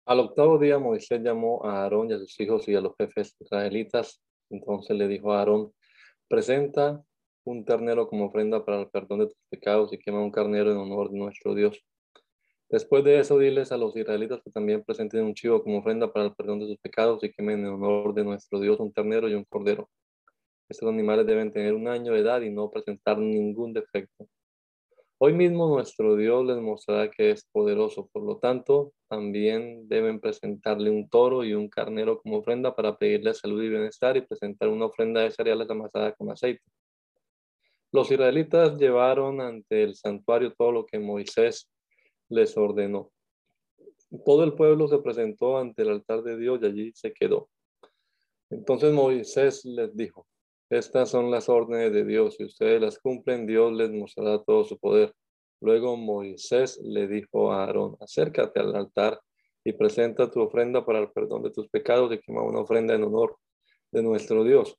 [0.07, 3.37] Al octavo día Moisés llamó a Aarón y a sus hijos y a los jefes
[3.39, 4.23] israelitas.
[4.51, 5.73] Entonces le dijo a Aarón,
[6.29, 7.03] presenta
[7.45, 10.79] un ternero como ofrenda para el perdón de tus pecados y quema un carnero en
[10.79, 11.83] honor de nuestro Dios.
[12.69, 16.27] Después de eso, diles a los israelitas que también presenten un chivo como ofrenda para
[16.27, 19.35] el perdón de sus pecados y quemen en honor de nuestro Dios un ternero y
[19.35, 19.91] un cordero.
[20.69, 24.29] Estos animales deben tener un año de edad y no presentar ningún defecto.
[25.23, 30.89] Hoy mismo nuestro Dios les mostrará que es poderoso, por lo tanto, también deben presentarle
[30.89, 34.87] un toro y un carnero como ofrenda para pedirle salud y bienestar y presentar una
[34.87, 36.63] ofrenda de cereales amasada con aceite.
[37.93, 41.71] Los israelitas llevaron ante el santuario todo lo que Moisés
[42.31, 43.13] les ordenó.
[44.25, 47.51] Todo el pueblo se presentó ante el altar de Dios y allí se quedó.
[48.49, 50.27] Entonces Moisés les dijo,
[50.71, 52.37] estas son las órdenes de Dios.
[52.37, 55.13] Si ustedes las cumplen, Dios les mostrará todo su poder.
[55.61, 59.21] Luego Moisés le dijo a Aarón, acércate al altar
[59.65, 63.03] y presenta tu ofrenda para el perdón de tus pecados y quema una ofrenda en
[63.03, 63.37] honor
[63.91, 64.79] de nuestro Dios.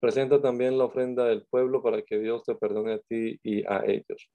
[0.00, 3.84] Presenta también la ofrenda del pueblo para que Dios te perdone a ti y a
[3.86, 4.30] ellos.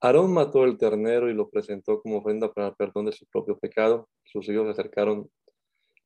[0.00, 3.58] Aarón mató el ternero y lo presentó como ofrenda para el perdón de su propio
[3.58, 4.08] pecado.
[4.24, 5.28] Sus hijos se acercaron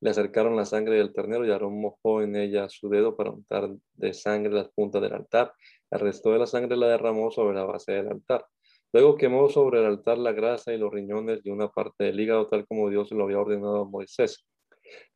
[0.00, 3.70] le acercaron la sangre del ternero y Aarón mojó en ella su dedo para untar
[3.94, 5.52] de sangre las puntas del altar.
[5.90, 8.46] El resto de la sangre la derramó sobre la base del altar.
[8.92, 12.46] Luego quemó sobre el altar la grasa y los riñones y una parte del hígado,
[12.48, 14.46] tal como Dios lo había ordenado a Moisés.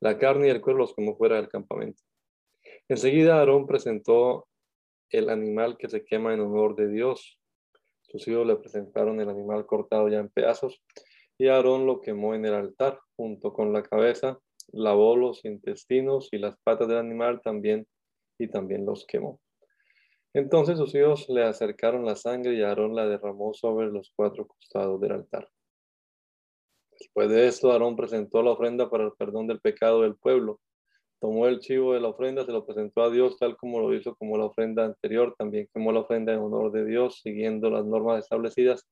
[0.01, 2.03] La carne y el cuero los quemó fuera del campamento.
[2.89, 4.49] Enseguida Aarón presentó
[5.11, 7.39] el animal que se quema en honor de Dios.
[8.03, 10.83] Sus hijos le presentaron el animal cortado ya en pedazos
[11.39, 14.39] y Aarón lo quemó en el altar junto con la cabeza
[14.73, 17.87] lavó los intestinos y las patas del animal también
[18.39, 19.41] y también los quemó.
[20.33, 25.01] Entonces sus hijos le acercaron la sangre y Aarón la derramó sobre los cuatro costados
[25.01, 25.49] del altar.
[26.93, 30.61] Después de esto, Aarón presentó la ofrenda para el perdón del pecado del pueblo.
[31.19, 34.15] Tomó el chivo de la ofrenda, se lo presentó a Dios tal como lo hizo
[34.15, 35.35] como la ofrenda anterior.
[35.37, 38.87] También quemó la ofrenda en honor de Dios, siguiendo las normas establecidas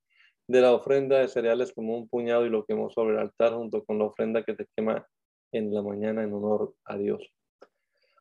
[0.49, 3.85] de la ofrenda de cereales como un puñado y lo quemó sobre el altar junto
[3.85, 5.07] con la ofrenda que se quema
[5.53, 7.33] en la mañana en honor a Dios.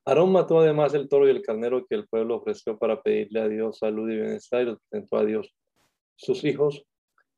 [0.06, 3.50] Aarón mató además el toro y el carnero que el pueblo ofreció para pedirle a
[3.50, 5.54] Dios salud y bienestar y los presentó a Dios.
[6.16, 6.86] Sus hijos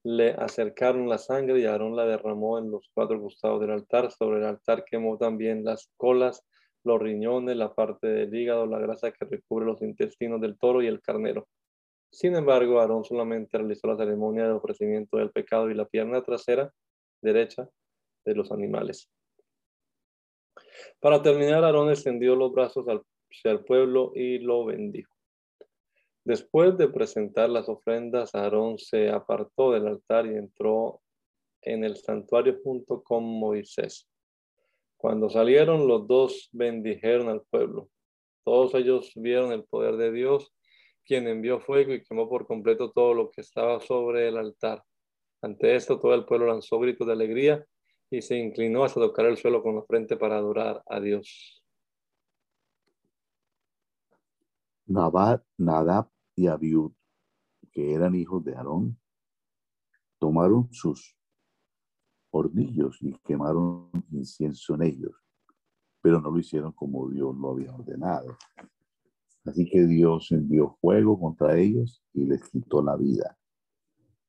[0.04, 4.12] le acercaron la sangre y Aarón la derramó en los cuatro costados del altar.
[4.12, 6.46] Sobre el altar quemó también las colas,
[6.84, 10.88] los riñones, la parte del hígado, la grasa que recubre los intestinos del toro y
[10.88, 11.48] el carnero.
[12.12, 16.72] Sin embargo, Aarón solamente realizó la ceremonia de ofrecimiento del pecado y la pierna trasera
[17.22, 17.68] derecha
[18.26, 19.10] de los animales.
[21.00, 25.14] Para terminar, Aarón extendió los brazos hacia el pueblo y lo bendijo.
[26.24, 31.02] Después de presentar las ofrendas, Aarón se apartó del altar y entró
[31.62, 34.08] en el santuario junto con Moisés.
[34.98, 37.90] Cuando salieron, los dos bendijeron al pueblo.
[38.44, 40.54] Todos ellos vieron el poder de Dios,
[41.06, 44.84] quien envió fuego y quemó por completo todo lo que estaba sobre el altar.
[45.42, 47.66] Ante esto, todo el pueblo lanzó gritos de alegría
[48.12, 51.64] y se inclinó hasta tocar el suelo con la frente para adorar a Dios.
[54.88, 56.92] Nadab y Abiud,
[57.72, 59.00] que eran hijos de Aarón,
[60.18, 61.16] tomaron sus
[62.32, 65.16] hornillos y quemaron incienso en ellos,
[66.02, 68.36] pero no lo hicieron como Dios lo había ordenado.
[69.46, 73.38] Así que Dios envió fuego contra ellos y les quitó la vida.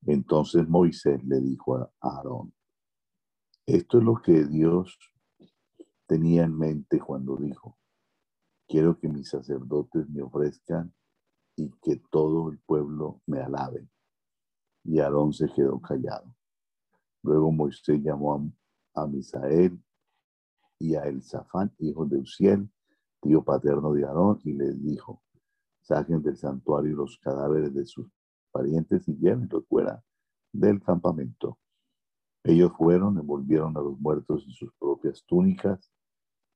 [0.05, 2.53] Entonces Moisés le dijo a Aarón,
[3.65, 4.97] esto es lo que Dios
[6.07, 7.77] tenía en mente cuando dijo,
[8.67, 10.93] quiero que mis sacerdotes me ofrezcan
[11.55, 13.87] y que todo el pueblo me alabe.
[14.83, 16.35] Y Aarón se quedó callado.
[17.23, 18.51] Luego Moisés llamó
[18.95, 19.79] a, Misael
[20.79, 22.69] y a Elzafán, hijo de Uziel,
[23.21, 25.21] tío paterno de Aarón, y les dijo,
[25.81, 28.07] saquen del santuario los cadáveres de sus
[28.51, 30.03] parientes y llévenlos fuera
[30.51, 31.60] del campamento.
[32.43, 35.91] Ellos fueron, envolvieron a los muertos en sus propias túnicas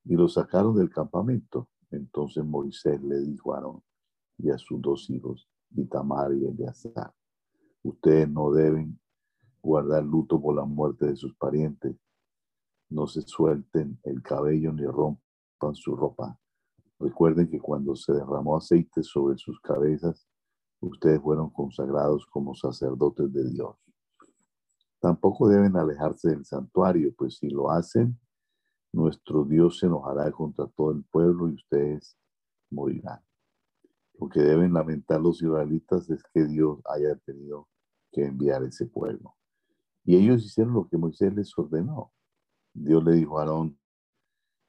[0.04, 1.70] y los sacaron del campamento.
[1.92, 3.84] Entonces Moisés le dijo a Aarón
[4.38, 7.14] y a sus dos hijos, Itamar y Eleazar,
[7.84, 9.00] ustedes no deben
[9.62, 11.96] guardar luto por la muerte de sus parientes.
[12.90, 16.40] No se suelten el cabello ni rompan su ropa.
[17.00, 20.28] Recuerden que cuando se derramó aceite sobre sus cabezas,
[20.80, 23.76] ustedes fueron consagrados como sacerdotes de Dios.
[25.06, 28.20] Tampoco deben alejarse del santuario, pues si lo hacen,
[28.92, 32.18] nuestro Dios se enojará contra todo el pueblo y ustedes
[32.72, 33.20] morirán.
[34.20, 37.70] Lo que deben lamentar los israelitas es que Dios haya tenido
[38.12, 39.36] que enviar ese pueblo.
[40.06, 42.12] Y ellos hicieron lo que Moisés les ordenó.
[42.74, 43.78] Dios le dijo a Aarón,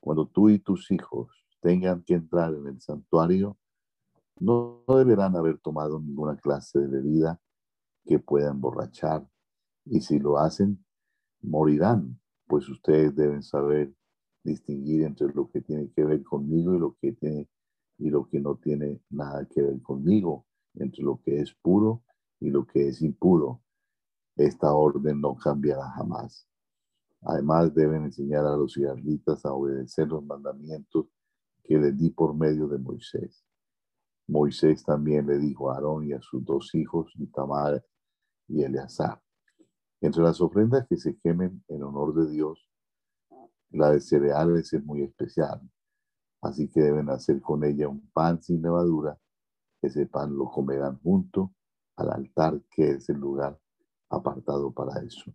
[0.01, 3.57] cuando tú y tus hijos tengan que entrar en el santuario,
[4.39, 7.41] no deberán haber tomado ninguna clase de bebida
[8.05, 9.27] que pueda emborrachar
[9.87, 10.85] y si lo hacen,
[11.43, 13.93] morirán, pues ustedes deben saber
[14.43, 17.49] distinguir entre lo que tiene que ver conmigo y lo que
[17.99, 22.03] y lo que no tiene nada que ver conmigo, entre lo que es puro
[22.41, 23.63] y lo que es impuro.
[24.37, 26.47] Esta orden no cambiará jamás.
[27.23, 31.07] Además, deben enseñar a los israelitas a obedecer los mandamientos
[31.65, 33.45] que les di por medio de Moisés.
[34.29, 37.83] Moisés también le dijo a Aarón y a sus dos hijos, Itamar
[38.49, 39.21] y Eleazar,
[40.01, 42.69] entre las ofrendas que se quemen en honor de Dios,
[43.71, 45.61] la de cereales es muy especial.
[46.43, 49.19] Así que deben hacer con ella un pan sin levadura.
[49.83, 51.55] Ese pan lo comerán junto
[51.97, 53.59] al altar, que es el lugar
[54.11, 55.35] apartado para eso.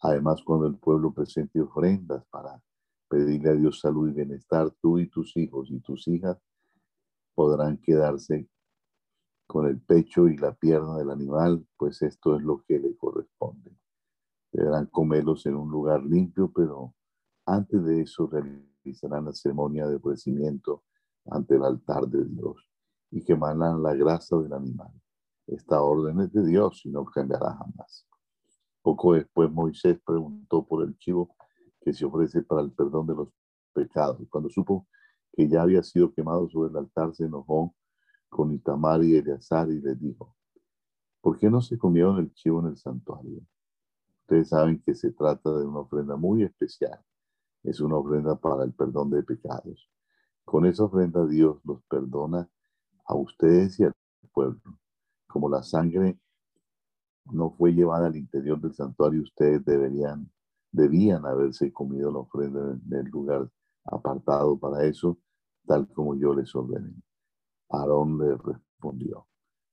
[0.00, 2.62] Además, cuando el pueblo presente ofrendas para
[3.08, 6.38] pedirle a Dios salud y bienestar, tú y tus hijos y tus hijas
[7.34, 8.48] podrán quedarse
[9.48, 13.74] con el pecho y la pierna del animal, pues esto es lo que le corresponde.
[14.52, 16.94] Deberán comerlos en un lugar limpio, pero
[17.46, 20.84] antes de eso realizarán la ceremonia de ofrecimiento
[21.30, 22.56] ante el altar de Dios
[23.10, 24.92] y quemarán la grasa del animal.
[25.46, 28.06] Esta orden es de Dios y no cambiará jamás.
[28.82, 31.34] Poco después Moisés preguntó por el chivo
[31.80, 33.28] que se ofrece para el perdón de los
[33.72, 34.20] pecados.
[34.28, 34.86] Cuando supo
[35.32, 37.74] que ya había sido quemado sobre el altar, se enojó
[38.28, 40.36] con Itamar y Eleazar y les dijo,
[41.20, 43.40] ¿por qué no se comieron el chivo en el santuario?
[44.20, 47.00] Ustedes saben que se trata de una ofrenda muy especial.
[47.62, 49.90] Es una ofrenda para el perdón de pecados.
[50.44, 52.48] Con esa ofrenda Dios los perdona
[53.06, 53.94] a ustedes y al
[54.32, 54.78] pueblo.
[55.26, 56.18] Como la sangre
[57.24, 60.30] no fue llevada al interior del santuario, ustedes deberían
[60.70, 63.48] debían haberse comido la ofrenda en el lugar
[63.84, 65.18] apartado para eso,
[65.66, 66.94] tal como yo les ordené.
[67.70, 69.26] Aarón le respondió,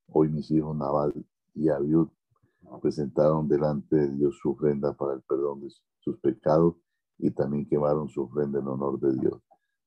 [0.08, 1.14] hoy mis hijos Nabal
[1.54, 2.10] y Abiud
[2.82, 6.76] presentaron delante de Dios su ofrenda para el perdón de sus pecados
[7.18, 9.42] y también quemaron su ofrenda en honor de Dios.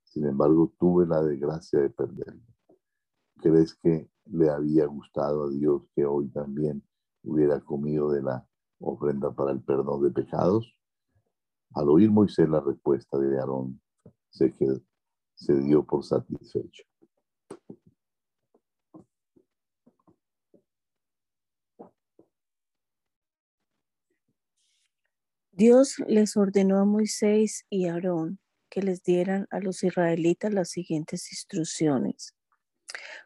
[0.05, 2.43] Sin embargo, tuve la desgracia de perderlo.
[3.37, 6.83] ¿Crees que le había gustado a Dios que hoy también
[7.23, 8.49] hubiera comido de la
[8.81, 10.75] ofrenda para el perdón de pecados?
[11.75, 13.81] Al oír Moisés la respuesta de Aarón,
[14.31, 14.53] se,
[15.35, 16.85] se dio por satisfecho.
[25.59, 28.39] Dios les ordenó a Moisés y Aarón
[28.71, 32.37] que les dieran a los israelitas las siguientes instrucciones.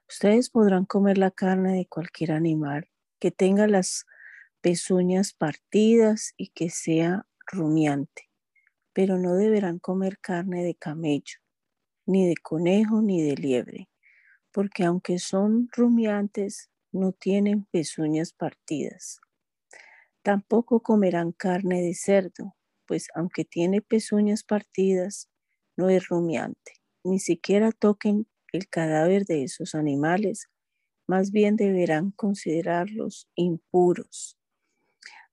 [0.08, 2.88] Ustedes podrán comer la carne de cualquier animal
[3.20, 4.06] que tenga las
[4.62, 8.30] pezuñas partidas y que sea rumiante,
[8.94, 11.36] pero no deberán comer carne de camello,
[12.06, 13.90] ni de conejo, ni de liebre,
[14.52, 19.20] porque aunque son rumiantes, no tienen pezuñas partidas.
[20.22, 22.54] Tampoco comerán carne de cerdo,
[22.86, 25.28] pues aunque tiene pezuñas partidas,
[25.76, 26.74] no es rumiante.
[27.04, 30.48] Ni siquiera toquen el cadáver de esos animales,
[31.08, 34.38] más bien deberán considerarlos impuros.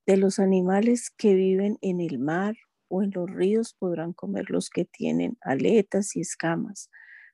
[0.06, 2.56] De los animales que viven en el mar
[2.88, 6.90] o en los ríos podrán comer los que tienen aletas y escamas,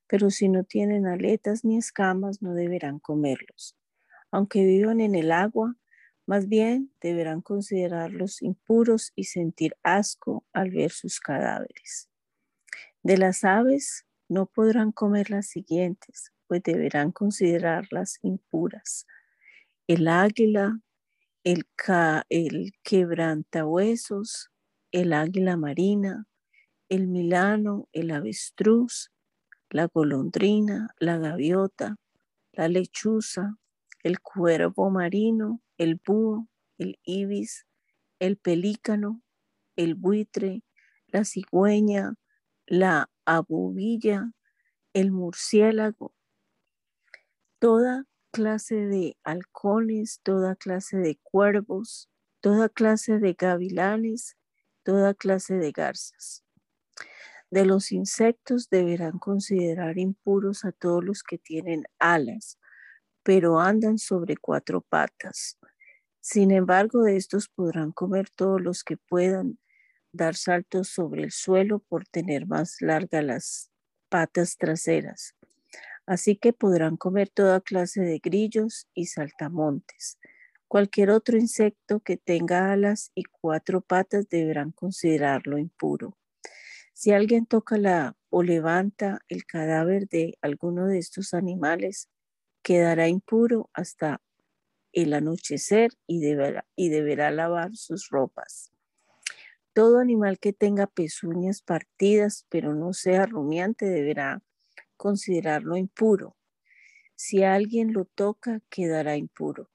[0.06, 3.76] pero si no tienen aletas ni escamas no deberán comerlos.
[4.30, 5.76] Aunque vivan en el agua,
[6.26, 12.08] más bien deberán considerarlos impuros y sentir asco al ver sus cadáveres.
[13.02, 19.06] De las aves no podrán comer las siguientes, pues deberán considerarlas impuras.
[19.86, 20.80] El águila,
[21.44, 21.64] el,
[22.28, 24.50] el quebrantahuesos,
[24.90, 26.26] el águila marina,
[26.88, 29.12] el milano, el avestruz,
[29.70, 31.96] la golondrina, la gaviota,
[32.52, 33.56] la lechuza,
[34.02, 36.48] el cuervo marino, el búho,
[36.78, 37.66] el ibis,
[38.18, 39.22] el pelícano,
[39.76, 40.62] el buitre,
[41.08, 42.14] la cigüeña,
[42.66, 44.32] la abubilla,
[44.92, 46.14] el murciélago,
[47.58, 52.08] toda clase de halcones, toda clase de cuervos,
[52.40, 54.36] toda clase de gavilanes,
[54.82, 56.44] toda clase de garzas.
[57.50, 62.58] De los insectos deberán considerar impuros a todos los que tienen alas,
[63.22, 65.58] pero andan sobre cuatro patas.
[66.28, 69.60] Sin embargo, de estos podrán comer todos los que puedan
[70.10, 73.70] dar saltos sobre el suelo por tener más largas las
[74.08, 75.36] patas traseras.
[76.04, 80.18] Así que podrán comer toda clase de grillos y saltamontes.
[80.66, 86.18] Cualquier otro insecto que tenga alas y cuatro patas deberán considerarlo impuro.
[86.92, 92.08] Si alguien toca la o levanta el cadáver de alguno de estos animales,
[92.64, 94.20] quedará impuro hasta
[94.96, 98.72] el anochecer y deberá, y deberá lavar sus ropas.
[99.74, 104.42] Todo animal que tenga pezuñas partidas, pero no sea rumiante, deberá
[104.96, 106.34] considerarlo impuro.
[107.14, 109.70] Si alguien lo toca, quedará impuro.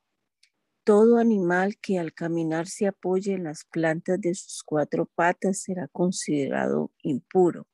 [0.83, 5.87] Todo animal que al caminar se apoye en las plantas de sus cuatro patas será
[5.87, 7.67] considerado impuro.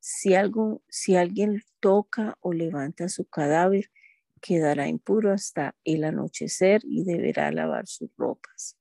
[0.00, 3.90] Si, algo, si alguien toca o levanta su cadáver,
[4.38, 8.76] quedará impuro hasta el anochecer y deberá lavar sus ropas.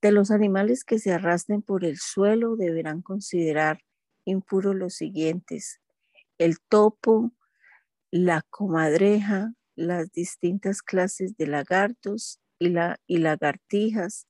[0.00, 3.80] De los animales que se arrastren por el suelo deberán considerar
[4.24, 5.80] impuros los siguientes.
[6.38, 7.32] El topo,
[8.10, 14.28] la comadreja, las distintas clases de lagartos y, la, lagartijas,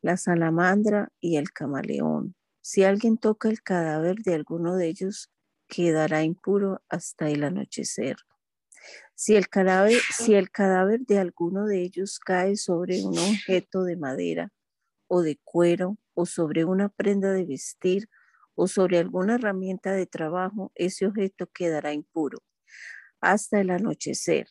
[0.00, 2.34] la salamandra y el camaleón.
[2.60, 5.30] Si alguien toca el cadáver de alguno de ellos,
[5.68, 8.16] quedará impuro hasta el anochecer.
[9.14, 13.96] Si el, cadáver, si el cadáver de alguno de ellos cae sobre un objeto de
[13.96, 14.52] madera,
[15.14, 18.08] o de cuero o sobre una prenda de vestir
[18.54, 22.38] o sobre alguna herramienta de trabajo, ese objeto quedará impuro
[23.20, 24.48] hasta el anochecer.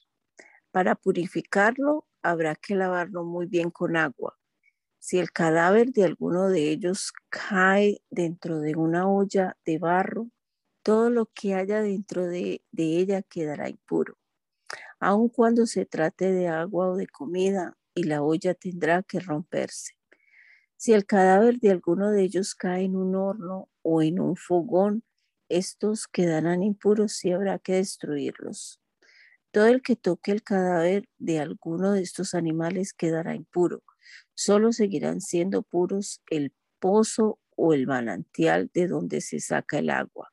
[0.72, 4.38] Para purificarlo habrá que lavarlo muy bien con agua.
[5.00, 10.30] Si el cadáver de alguno de ellos cae dentro de una olla de barro,
[10.84, 14.21] todo lo que haya dentro de, de ella quedará impuro.
[15.00, 19.94] Aun cuando se trate de agua o de comida, y la olla tendrá que romperse.
[20.78, 25.04] Si el cadáver de alguno de ellos cae en un horno o en un fogón,
[25.50, 28.80] estos quedarán impuros y habrá que destruirlos.
[29.52, 33.84] Todo el que toque el cadáver de alguno de estos animales quedará impuro.
[34.34, 40.32] Solo seguirán siendo puros el pozo o el manantial de donde se saca el agua.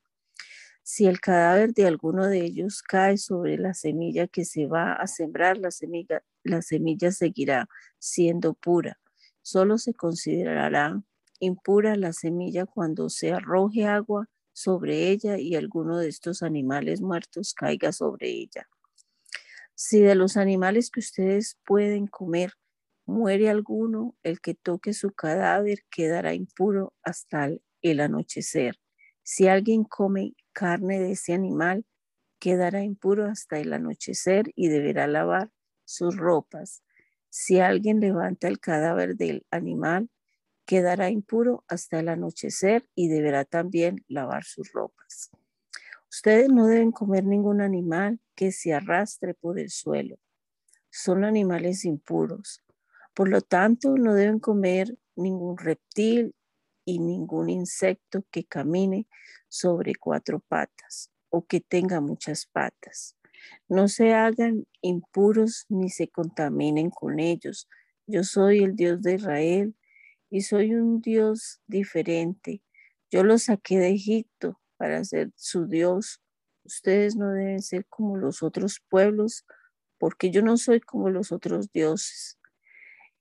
[0.91, 5.07] Si el cadáver de alguno de ellos cae sobre la semilla que se va a
[5.07, 7.69] sembrar, la semilla, la semilla seguirá
[7.99, 8.99] siendo pura.
[9.43, 10.99] Solo se considerará
[11.41, 17.53] impura la semilla cuando se arroje agua sobre ella y alguno de estos animales muertos
[17.53, 18.67] caiga sobre ella.
[19.75, 22.55] Si de los animales que ustedes pueden comer
[23.05, 27.51] muere alguno, el que toque su cadáver quedará impuro hasta
[27.83, 28.79] el anochecer.
[29.31, 31.85] Si alguien come carne de ese animal,
[32.39, 35.51] quedará impuro hasta el anochecer y deberá lavar
[35.85, 36.83] sus ropas.
[37.29, 40.09] Si alguien levanta el cadáver del animal,
[40.65, 45.31] quedará impuro hasta el anochecer y deberá también lavar sus ropas.
[46.11, 50.17] Ustedes no deben comer ningún animal que se arrastre por el suelo.
[50.89, 52.65] Son animales impuros.
[53.13, 56.35] Por lo tanto, no deben comer ningún reptil
[56.89, 59.07] y ningún insecto que camine
[59.47, 63.15] sobre cuatro patas o que tenga muchas patas.
[63.69, 67.69] No se hagan impuros ni se contaminen con ellos.
[68.07, 69.77] Yo soy el Dios de Israel
[70.31, 72.63] y soy un Dios diferente.
[73.11, 76.23] Yo los saqué de Egipto para ser su Dios.
[76.65, 79.45] Ustedes no deben ser como los otros pueblos,
[79.99, 82.38] porque yo no soy como los otros dioses.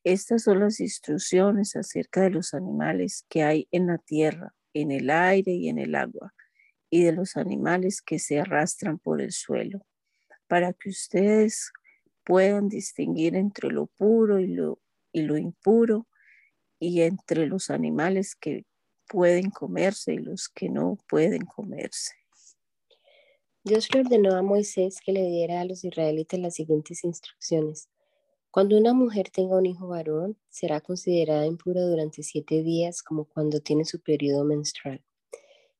[0.08, 5.10] Estas son las instrucciones acerca de los animales que hay en la tierra, en el
[5.10, 6.34] aire y en el agua,
[6.89, 9.86] y de los animales que se arrastran por el suelo,
[10.47, 11.74] para que ustedes
[12.24, 14.80] puedan distinguir entre lo puro y lo,
[15.38, 16.08] impuro,
[16.80, 18.64] y entre los animales que
[19.10, 22.14] pueden comerse y los que no pueden comerse.
[23.62, 27.89] Dios le ordenó a Moisés que le diera a los israelitas las siguientes instrucciones.
[28.58, 33.60] Cuando una mujer tenga un hijo varón, será considerada impura durante siete días como cuando
[33.60, 35.03] tiene su periodo menstrual.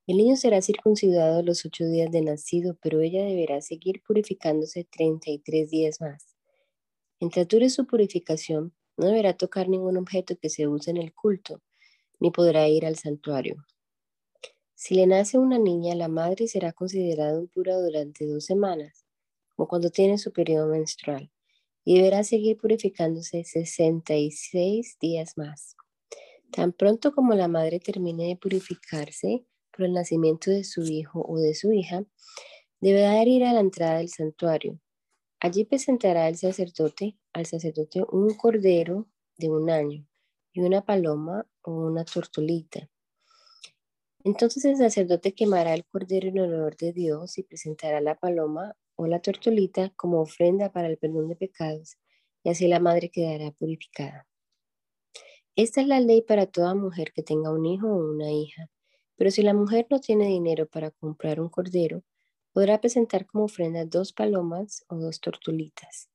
[0.06, 4.84] El niño será circuncidado a los ocho días de nacido, pero ella deberá seguir purificándose
[4.84, 6.36] 33 días más.
[7.20, 11.64] Mientras dure su purificación, no deberá tocar ningún objeto que se use en el culto,
[12.20, 13.56] ni podrá ir al santuario.
[14.76, 19.04] Si le nace una niña, la madre será considerada impura durante dos semanas,
[19.56, 21.32] como cuando tiene su periodo menstrual,
[21.88, 25.78] y deberá seguir purificándose 66 días más.
[26.52, 31.40] Tan pronto como la madre termine de purificarse por el nacimiento de su hijo o
[31.40, 32.04] de su hija,
[32.82, 34.82] deberá ir a la entrada del santuario.
[35.40, 39.08] Allí presentará el sacerdote al sacerdote un cordero
[39.38, 40.06] de un año
[40.52, 42.90] y una paloma o una tortolita
[44.28, 49.08] entonces el sacerdote quemará el cordero en honor de Dios y presentará la paloma o
[49.08, 51.98] la tortolita como ofrenda para el perdón de pecados,
[52.43, 54.28] y así la madre quedará purificada.
[55.56, 58.70] Esta es la ley para toda mujer que tenga un hijo o una hija,
[59.16, 62.04] pero si la mujer no tiene dinero para comprar un cordero,
[62.54, 66.10] podrá presentar como ofrenda dos palomas o dos tortolitas.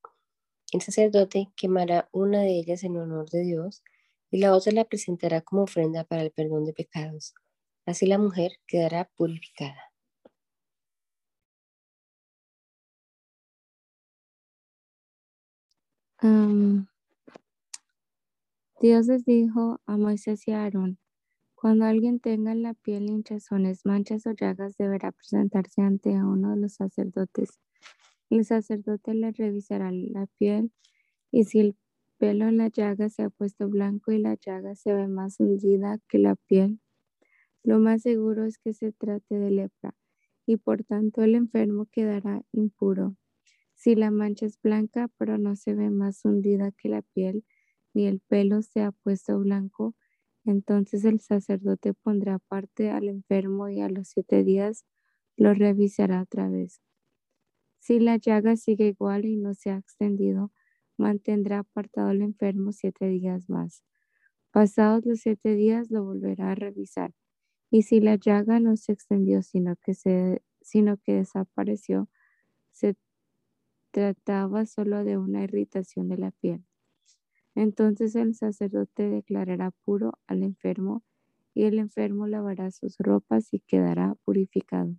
[0.73, 3.83] El sacerdote quemará una de ellas en honor de Dios
[4.31, 7.35] y la otra la presentará como ofrenda para el perdón de pecados.
[7.85, 9.92] Así la mujer quedará purificada.
[18.81, 20.99] Dios les dijo a Moisés y a Aarón,
[21.57, 26.59] cuando alguien tenga en la piel hinchazones, manchas o llagas, deberá presentarse ante uno de
[26.59, 27.59] los sacerdotes.
[28.31, 30.71] El sacerdote le revisará la piel
[31.33, 31.77] y si el
[32.19, 35.99] pelo en la llaga se ha puesto blanco y la llaga se ve más hundida
[36.09, 36.79] que la piel,
[37.65, 39.97] lo más seguro es que se trate de lepra
[40.47, 43.17] y por tanto el enfermo quedará impuro.
[43.83, 47.45] Si la mancha es blanca pero no se ve más hundida que la piel,
[47.93, 49.97] ni el pelo se ha puesto blanco,
[50.45, 54.85] entonces el sacerdote pondrá aparte al enfermo y a los siete días
[55.37, 56.81] lo revisará otra vez.
[57.81, 60.53] Si la llaga sigue igual y no se ha extendido,
[60.97, 63.83] mantendrá apartado al enfermo siete días más.
[64.53, 67.13] Pasados los siete días lo volverá a revisar
[67.69, 72.09] y si la llaga no se extendió, sino que, se, sino que desapareció,
[72.71, 72.95] se
[73.93, 76.65] trataba solo de una irritación de la piel.
[77.55, 81.05] Entonces el sacerdote declarará puro al enfermo
[81.55, 84.97] y el enfermo lavará sus ropas y quedará purificado.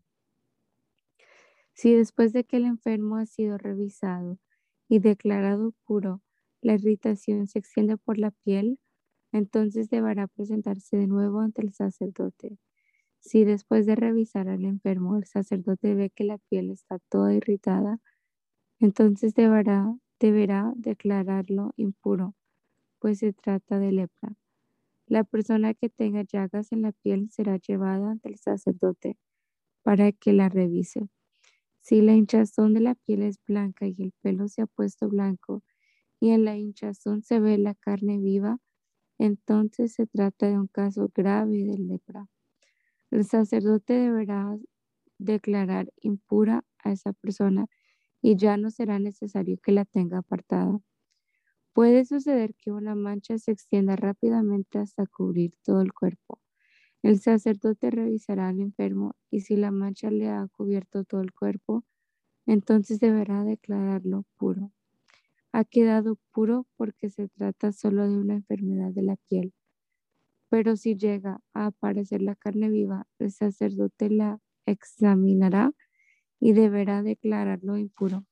[1.73, 4.39] Si después de que el enfermo ha sido revisado
[4.87, 6.21] y declarado puro,
[6.61, 8.79] la irritación se extiende por la piel,
[9.31, 12.59] entonces deberá presentarse de nuevo ante el sacerdote.
[13.19, 17.99] Si después de revisar al enfermo el sacerdote ve que la piel está toda irritada,
[18.80, 22.36] entonces deberá, deberá declararlo impuro,
[22.99, 24.34] pues se trata de lepra.
[25.07, 29.17] La persona que tenga llagas en la piel será llevada ante el sacerdote
[29.84, 31.09] para que la revise.
[31.82, 35.63] Si la hinchazón de la piel es blanca y el pelo se ha puesto blanco
[36.19, 38.59] y en la hinchazón se ve la carne viva,
[39.19, 42.28] entonces se trata de un caso grave de lepra.
[43.11, 44.57] El sacerdote deberá
[45.19, 47.67] declarar impura a esa persona
[48.24, 50.80] y ya no será necesario que la tenga apartada.
[51.74, 56.39] Puede suceder que una mancha se extienda rápidamente hasta cubrir todo el cuerpo.
[57.03, 61.84] El sacerdote revisará al enfermo y si la mancha le ha cubierto todo el cuerpo,
[62.45, 64.71] entonces deberá declararlo puro.
[65.51, 69.53] Ha quedado puro porque se trata solo de una enfermedad de la piel.
[70.49, 75.74] Pero si llega a aparecer la carne viva, el sacerdote la examinará
[76.43, 78.25] y deberá declararlo impuro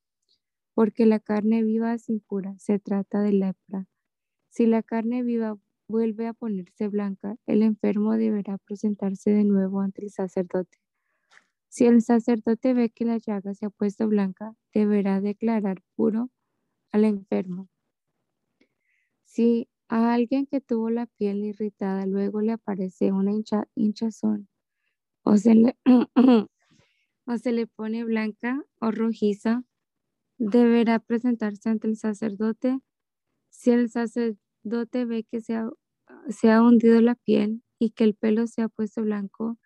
[0.74, 3.86] porque la carne viva es impura, se trata de lepra.
[4.48, 5.58] Si la carne viva
[5.88, 10.78] vuelve a ponerse blanca, el enfermo deberá presentarse de nuevo ante el sacerdote.
[11.68, 16.30] Si el sacerdote ve que la llaga se ha puesto blanca, deberá declarar puro
[16.90, 17.68] al enfermo.
[19.24, 23.32] Si a alguien que tuvo la piel irritada luego le aparece una
[23.74, 24.48] hinchazón
[25.24, 25.76] o se, le,
[27.26, 29.64] o se le pone blanca o rojiza,
[30.38, 32.80] deberá presentarse ante el sacerdote.
[33.50, 38.62] Si el sacerdote ve que se ha, hundido la piel y que el pelo se
[38.62, 39.58] ha puesto blanco,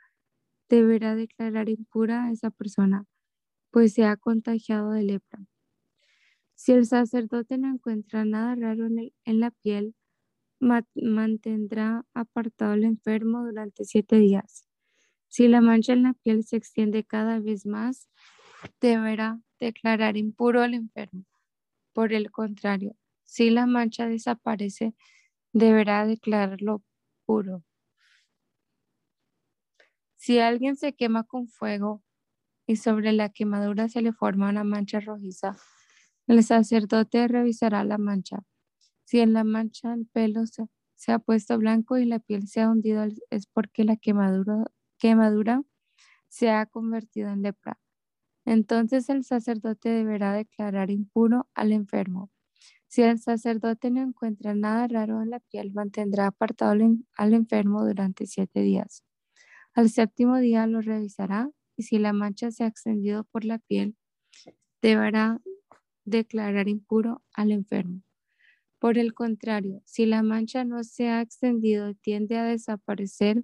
[0.69, 3.05] deberá declarar impura a esa persona,
[3.71, 5.41] pues se ha contagiado de lepra.
[6.55, 9.95] Si el sacerdote no encuentra nada raro en, en la piel,
[10.59, 14.66] mantendrá apartado al enfermo durante siete días.
[15.29, 18.09] Si la mancha en la piel se extiende cada vez más,
[18.81, 21.25] deberá declarar impuro al enfermo.
[21.93, 24.95] Por el contrario, si la mancha desaparece,
[25.53, 26.83] deberá declararlo
[27.25, 27.65] puro.
[30.17, 32.03] Si alguien se quema con fuego
[32.67, 35.57] y sobre la quemadura se le forma una mancha rojiza,
[36.27, 38.43] el sacerdote revisará la mancha.
[39.05, 42.69] Si en la mancha el pelo se, ha puesto blanco y la piel se ha
[42.71, 44.65] hundido, es porque la quemadura,
[44.99, 45.63] quemadura
[46.29, 47.79] se ha convertido en lepra.
[48.45, 52.31] Entonces el sacerdote deberá declarar impuro al enfermo.
[52.89, 56.73] Si el sacerdote no encuentra nada raro en la piel, mantendrá apartado
[57.17, 59.03] al enfermo durante siete días.
[59.75, 63.97] Al séptimo día lo revisará y si la mancha se ha extendido por la piel,
[64.81, 65.41] deberá
[66.05, 68.03] declarar impuro al enfermo.
[68.79, 73.43] Por el contrario, si la mancha no se ha extendido y tiende a desaparecer,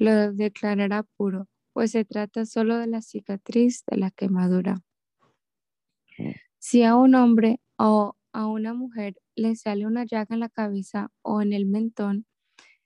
[0.00, 4.82] lo declarará puro pues se trata solo de la cicatriz de la quemadura.
[6.58, 11.10] Si a un hombre o a una mujer le sale una llaga en la cabeza
[11.22, 12.26] o en el mentón,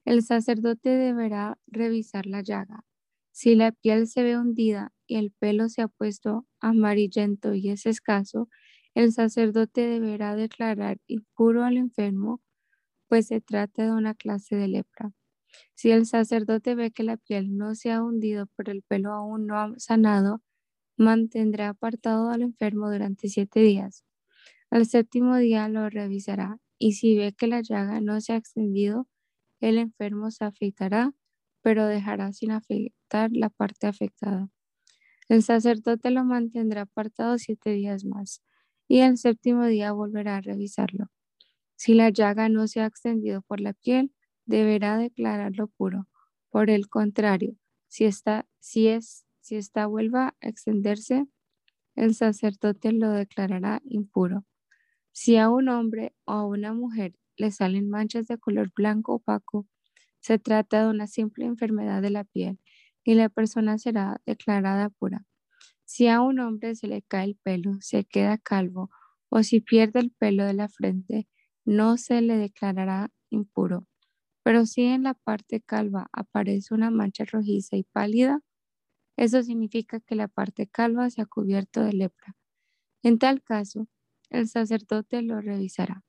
[0.04, 2.84] el sacerdote deberá revisar la llaga.
[3.32, 7.86] Si la piel se ve hundida y el pelo se ha puesto amarillento y es
[7.86, 8.48] escaso,
[8.94, 12.40] el sacerdote deberá declarar impuro al enfermo,
[13.08, 15.12] pues se trata de una clase de lepra.
[15.74, 19.46] Si el sacerdote ve que la piel no se ha hundido, pero el pelo aún
[19.46, 20.42] no ha sanado,
[20.96, 24.04] mantendrá apartado al enfermo durante siete días.
[24.70, 29.08] Al séptimo día lo revisará y si ve que la llaga no se ha extendido,
[29.60, 31.12] el enfermo se afeitará,
[31.62, 34.48] pero dejará sin afectar la parte afectada.
[35.28, 38.42] El sacerdote lo mantendrá apartado siete días más
[38.88, 41.06] y el séptimo día volverá a revisarlo.
[41.76, 44.13] Si la llaga no se ha extendido por la piel,
[44.46, 46.06] deberá declararlo puro.
[46.50, 47.56] Por el contrario,
[47.88, 51.26] si esta, si es, si esta vuelva a extenderse,
[51.94, 54.44] el sacerdote lo declarará impuro.
[55.12, 59.66] Si a un hombre o a una mujer le salen manchas de color blanco opaco,
[60.20, 62.58] se trata de una simple enfermedad de la piel
[63.04, 65.26] y la persona será declarada pura.
[65.84, 68.90] Si a un hombre se le cae el pelo, se queda calvo
[69.28, 71.28] o si pierde el pelo de la frente,
[71.64, 73.86] no se le declarará impuro.
[74.44, 78.40] Pero si en la parte calva aparece una mancha rojiza y pálida,
[79.16, 82.36] eso significa que la parte calva se ha cubierto de lepra.
[83.02, 83.88] En tal caso,
[84.30, 86.04] el sacerdote lo revisará.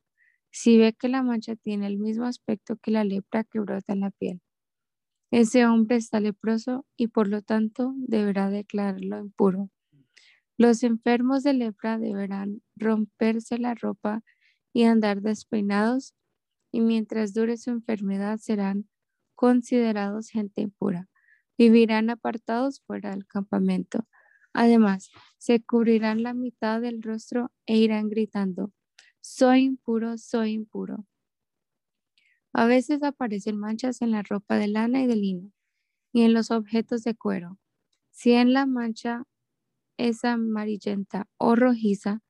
[0.50, 4.00] Si ve que la mancha tiene el mismo aspecto que la lepra que brota en
[4.00, 4.40] la piel,
[5.30, 9.70] ese hombre está leproso y por lo tanto deberá declararlo impuro.
[10.56, 14.22] Los enfermos de lepra deberán romperse la ropa
[14.72, 16.14] y andar despeinados
[16.70, 18.88] y mientras dure su enfermedad serán
[19.34, 21.08] considerados gente impura.
[21.58, 24.06] Vivirán apartados fuera del campamento.
[24.52, 28.72] Además, se cubrirán la mitad del rostro e irán gritando,
[29.20, 31.04] soy impuro, soy impuro.
[32.52, 35.52] A veces aparecen manchas en la ropa de lana y de lino
[36.12, 37.58] y en los objetos de cuero.
[38.10, 39.24] Si en la mancha
[39.98, 42.22] es amarillenta o rojiza,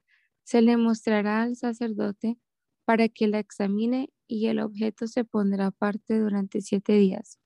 [0.42, 2.38] se le mostrará al sacerdote
[2.84, 7.38] para que la examine y el objeto se pondrá aparte durante siete días.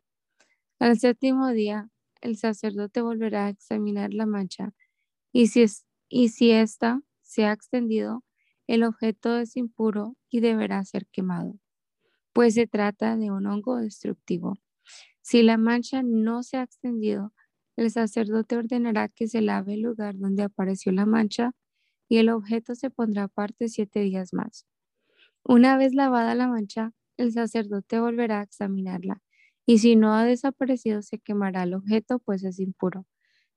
[0.79, 4.73] Al séptimo día, el sacerdote volverá a examinar la mancha
[5.33, 8.25] y si, es, ésta se ha extendido,
[8.67, 11.59] el objeto es impuro y deberá ser quemado,
[12.33, 14.59] pues se trata de un hongo destructivo.
[15.23, 17.33] Si la mancha no se ha extendido,
[17.77, 21.53] el sacerdote ordenará que se lave el lugar donde apareció la mancha
[22.09, 24.67] y el objeto se pondrá aparte siete días más.
[25.45, 29.21] Una vez lavada la mancha, el sacerdote volverá a examinarla
[29.67, 33.07] y si no ha desaparecido se quemará el objeto pues es impuro.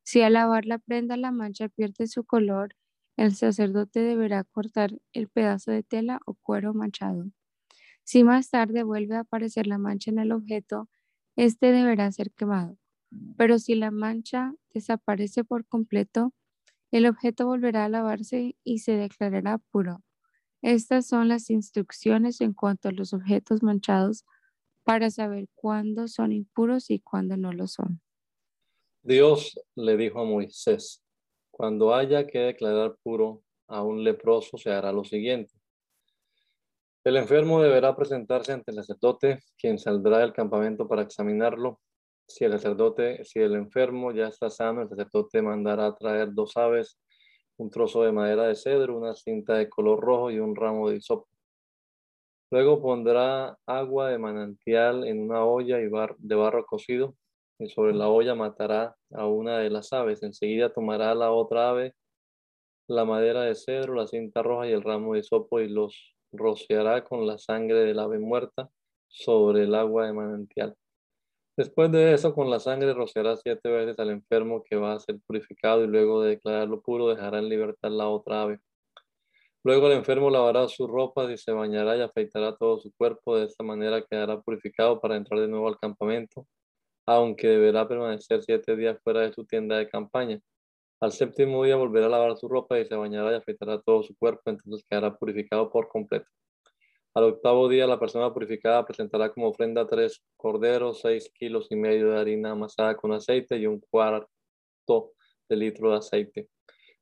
[0.04, 2.76] Si al lavar la prenda la mancha pierde su color,
[3.18, 7.28] el sacerdote deberá cortar el pedazo de tela o cuero manchado.
[8.04, 10.90] Si más tarde vuelve a aparecer la mancha en el objeto,
[11.38, 12.78] este deberá ser quemado.
[13.38, 16.34] Pero si la mancha desaparece por completo,
[16.92, 20.04] el objeto volverá a lavarse y se declarará puro.
[20.64, 24.24] Estas son las instrucciones en cuanto a los objetos manchados
[24.86, 28.02] para saber cuándo son impuros y cuándo no lo son.
[29.02, 31.04] Dios le dijo a Moisés,
[31.52, 35.54] cuando haya que declarar puro a un leproso, se hará lo siguiente.
[37.04, 41.82] El enfermo deberá presentarse ante el sacerdote, quien saldrá del campamento para examinarlo.
[42.26, 46.98] Si el sacerdote, si el enfermo ya está sano, el sacerdote mandará traer dos aves,
[47.64, 50.98] un trozo de madera de cedro, una cinta de color rojo y un ramo de
[50.98, 51.28] hisopo.
[52.52, 57.16] Luego pondrá agua de manantial en una olla de barro cocido
[57.58, 60.22] y sobre la olla matará a una de las aves.
[60.24, 61.96] Enseguida tomará la otra ave,
[62.88, 67.04] la madera de cedro, la cinta roja y el ramo de hisopo y los rociará
[67.04, 68.70] con la sangre del ave muerta
[69.08, 70.76] sobre el agua de manantial.
[71.56, 75.20] Después de eso, con la sangre rociará siete veces al enfermo que va a ser
[75.28, 78.60] purificado y luego de declararlo puro dejará en libertad la otra ave.
[79.64, 83.38] Luego el enfermo lavará sus ropas y se bañará y afeitará todo su cuerpo.
[83.38, 86.48] De esta manera quedará purificado para entrar de nuevo al campamento,
[87.06, 90.40] aunque deberá permanecer siete días fuera de su tienda de campaña.
[91.02, 94.16] Al séptimo día volverá a lavar su ropa y se bañará y afeitará todo su
[94.18, 96.28] cuerpo, entonces quedará purificado por completo.
[97.16, 102.10] Al octavo día la persona purificada presentará como ofrenda tres corderos, seis kilos y medio
[102.10, 105.14] de harina amasada con aceite y un cuarto
[105.48, 106.50] de litro de aceite.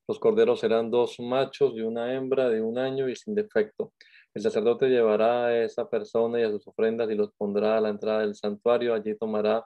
[0.05, 3.93] Los corderos serán dos machos y una hembra de un año y sin defecto.
[4.33, 7.87] El sacerdote llevará a esa persona y a sus ofrendas y los pondrá a la
[7.87, 8.93] entrada del santuario.
[8.93, 9.65] Allí tomará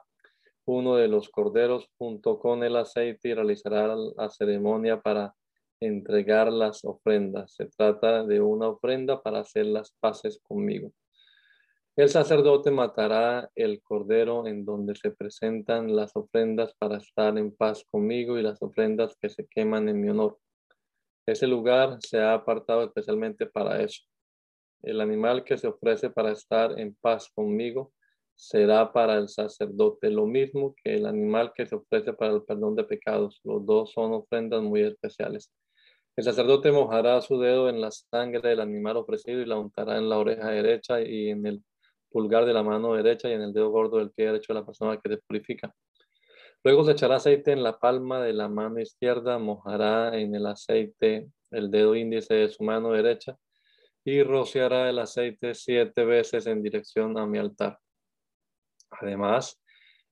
[0.64, 5.34] uno de los corderos junto con el aceite y realizará la ceremonia para
[5.80, 7.54] entregar las ofrendas.
[7.54, 10.92] Se trata de una ofrenda para hacer las paces conmigo.
[11.96, 17.84] El sacerdote matará el cordero en donde se presentan las ofrendas para estar en paz
[17.90, 20.38] conmigo y las ofrendas que se queman en mi honor.
[21.26, 24.02] Ese lugar se ha apartado especialmente para eso.
[24.82, 27.92] El animal que se ofrece para estar en paz conmigo
[28.34, 32.76] será para el sacerdote lo mismo que el animal que se ofrece para el perdón
[32.76, 33.40] de pecados.
[33.42, 35.50] Los dos son ofrendas muy especiales.
[36.16, 40.08] El sacerdote mojará su dedo en la sangre del animal ofrecido y la untará en
[40.08, 41.62] la oreja derecha y en el
[42.10, 44.64] pulgar de la mano derecha y en el dedo gordo del pie derecho de la
[44.64, 45.74] persona que se purifica.
[46.64, 51.28] Luego se echará aceite en la palma de la mano izquierda, mojará en el aceite
[51.50, 53.36] el dedo índice de su mano derecha
[54.02, 57.78] y rociará el aceite siete veces en dirección a mi altar.
[58.90, 59.60] Además,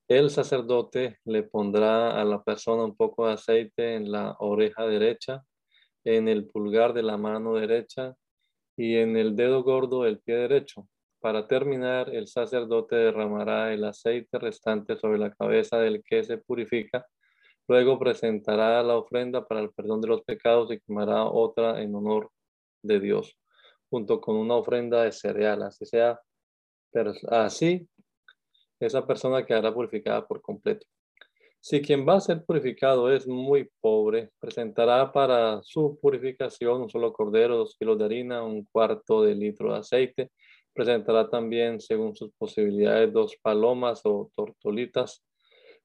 [0.07, 5.43] el sacerdote le pondrá a la persona un poco de aceite en la oreja derecha,
[6.05, 8.15] en el pulgar de la mano derecha
[8.77, 10.87] y en el dedo gordo del pie derecho.
[11.19, 17.05] Para terminar, el sacerdote derramará el aceite restante sobre la cabeza del que se purifica.
[17.67, 22.29] Luego presentará la ofrenda para el perdón de los pecados y quemará otra en honor
[22.83, 23.35] de Dios,
[23.89, 25.63] junto con una ofrenda de cereal.
[25.63, 26.21] Así sea,
[27.29, 27.87] así
[28.79, 30.85] esa persona quedará purificada por completo.
[31.67, 37.11] Si quien va a ser purificado es muy pobre, presentará para su purificación un solo
[37.11, 40.31] cordero, dos kilos de harina, un cuarto de litro de aceite.
[40.75, 45.25] Presentará también, según sus posibilidades, dos palomas o tortolitas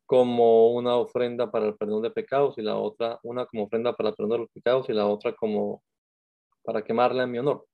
[0.04, 4.10] como una ofrenda para el perdón de pecados y la otra, una como ofrenda para
[4.10, 5.82] el perdón de los pecados y la otra como
[6.62, 7.64] para quemarla en mi honor.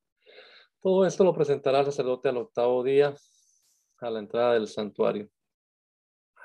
[0.81, 3.17] Todo esto lo presentará el sacerdote al octavo día
[3.99, 5.29] a la entrada del santuario.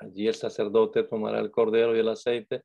[0.02, 2.64] Allí el sacerdote tomará el cordero y el aceite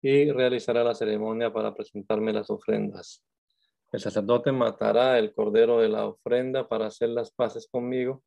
[0.00, 3.24] y realizará la ceremonia para presentarme las ofrendas.
[3.90, 8.22] El sacerdote matará el cordero de la ofrenda para hacer las paces conmigo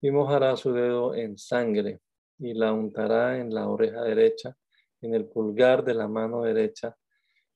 [0.00, 2.00] y mojará su dedo en sangre
[2.38, 4.56] y la untará en la oreja derecha,
[5.02, 6.96] en el pulgar de la mano derecha,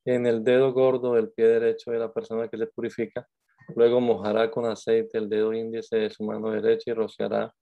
[0.05, 3.27] en el dedo gordo del pie derecho de la persona que se purifica.
[3.75, 7.55] Luego mojará con aceite el dedo índice de su mano derecha y rociará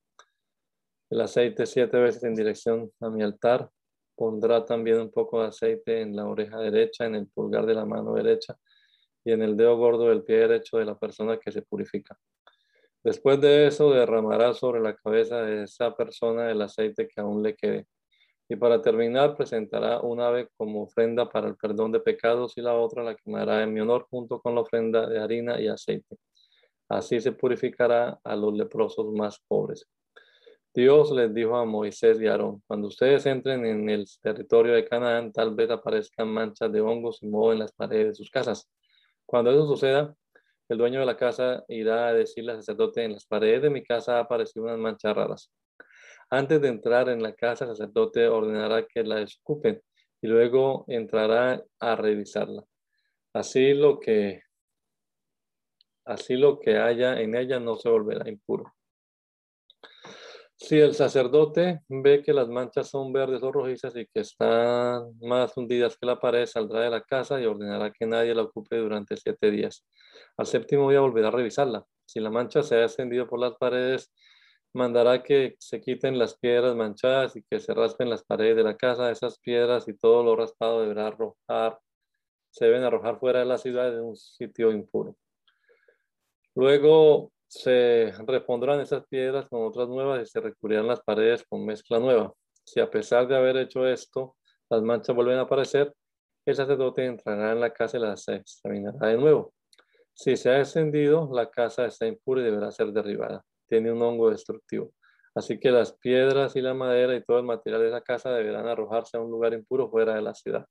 [1.11, 3.71] el aceite siete veces en dirección a mi altar.
[4.15, 7.85] Pondrá también un poco de aceite en la oreja derecha, en el pulgar de la
[7.85, 8.57] mano derecha
[9.25, 12.19] y en el dedo gordo del pie derecho de la persona que se purifica.
[13.05, 17.55] Después de eso derramará sobre la cabeza de esa persona el aceite que aún le
[17.55, 17.87] quede.
[18.49, 22.75] Y para terminar, presentará un ave como ofrenda para el perdón de pecados y la
[22.75, 26.17] otra la quemará en mi honor junto con la ofrenda de harina y aceite.
[26.89, 29.87] Así se purificará a los leprosos más pobres.
[30.75, 35.33] Dios les dijo a Moisés y Aarón, cuando ustedes entren en el territorio de Canaán,
[35.33, 38.71] tal vez aparezcan manchas de hongos y moho en las paredes de sus casas.
[39.27, 40.14] Cuando eso suceda,
[40.69, 43.83] el dueño de la casa irá a decirle al sacerdote, en las paredes de mi
[43.83, 45.51] casa ha aparecido unas manchas raras.
[46.31, 49.83] Antes de entrar en la casa, el sacerdote ordenará que la desocupen
[50.21, 52.64] y luego entrará a revisarla.
[53.33, 54.43] Así lo que
[56.05, 58.75] así lo que haya en ella no se volverá impuro.
[60.61, 65.57] Si el sacerdote ve que las manchas son verdes o rojizas y que están más
[65.57, 69.17] hundidas que la pared, saldrá de la casa y ordenará que nadie la ocupe durante
[69.17, 69.87] siete días.
[70.37, 71.87] Al séptimo día volverá a revisarla.
[72.05, 74.13] Si la mancha se ha extendido por las paredes,
[74.75, 78.77] mandará que se quiten las piedras manchadas y que se raspen las paredes de la
[78.77, 79.13] casa.
[79.13, 81.79] Esas piedras y todo lo raspado deberá arrojar,
[82.51, 85.17] se deben arrojar fuera de la ciudad de un sitio impuro.
[86.57, 91.99] Luego se repondrán esas piedras con otras nuevas y se recubrirán las paredes con mezcla
[91.99, 92.33] nueva.
[92.63, 94.37] Si a pesar de haber hecho esto,
[94.69, 95.93] las manchas vuelven a aparecer,
[96.45, 99.55] el sacerdote entrará en la casa y las examinará de nuevo.
[100.13, 103.43] Si se ha extendido, la casa está impura y deberá ser derribada.
[103.67, 104.93] Tiene un hongo destructivo.
[105.35, 108.67] Así que las piedras y la madera y todo el material de la casa deberán
[108.67, 110.67] arrojarse a un lugar impuro fuera de la ciudad.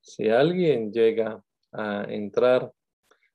[0.00, 1.42] Si alguien llega
[1.72, 2.72] a entrar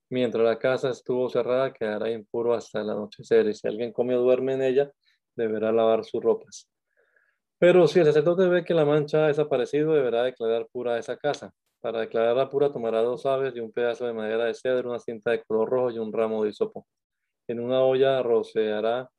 [0.09, 4.21] Mientras la casa estuvo cerrada, quedará impuro hasta el anochecer, y si alguien come o
[4.21, 4.91] duerme en ella,
[5.35, 6.67] deberá lavar sus ropas.
[7.59, 11.51] Pero si el sacerdote ve que la mancha ha desaparecido, deberá declarar pura esa casa.
[11.81, 15.31] Para declararla pura, tomará dos aves y un pedazo de madera de cedro, una cinta
[15.31, 16.87] de color rojo y un ramo de hisopo.
[17.47, 19.09] En una olla rociará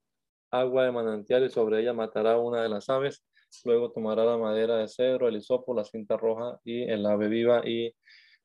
[0.50, 3.22] agua de manantial y sobre ella matará una de las aves.
[3.64, 7.62] Luego tomará la madera de cedro, el hisopo, la cinta roja y el ave viva
[7.66, 7.94] y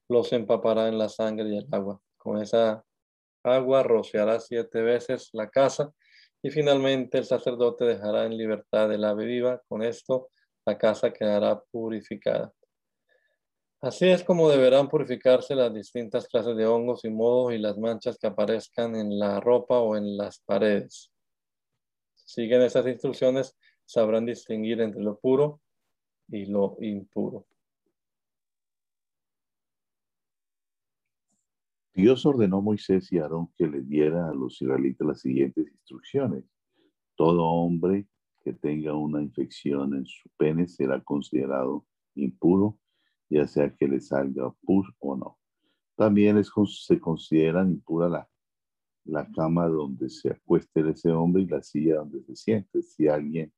[0.10, 2.00] los empapará en la sangre y el agua.
[2.26, 2.84] Con esa
[3.44, 5.94] agua rociará siete veces la casa
[6.42, 9.62] y finalmente el sacerdote dejará en libertad el ave viva.
[9.68, 10.30] Con esto
[10.66, 12.52] la casa quedará purificada.
[13.80, 18.18] Así es como deberán purificarse las distintas clases de hongos y modos y las manchas
[18.18, 21.12] que aparezcan en la ropa o en las paredes.
[22.16, 23.56] Si siguen esas instrucciones,
[23.86, 25.62] sabrán distinguir entre lo puro
[26.28, 27.46] y lo impuro.
[31.96, 35.66] Dios ordenó a Moisés y a Aarón que le diera a los israelitas las siguientes
[35.72, 36.44] instrucciones.
[37.16, 38.06] Todo hombre
[38.44, 41.86] que tenga una infección en su pene será considerado
[42.16, 42.78] impuro,
[43.30, 45.38] ya sea que le salga pus o no.
[45.96, 48.30] También se consideran impura la,
[49.06, 52.82] la cama donde se acueste ese hombre y la silla donde se siente.
[52.84, 53.54] Si alguien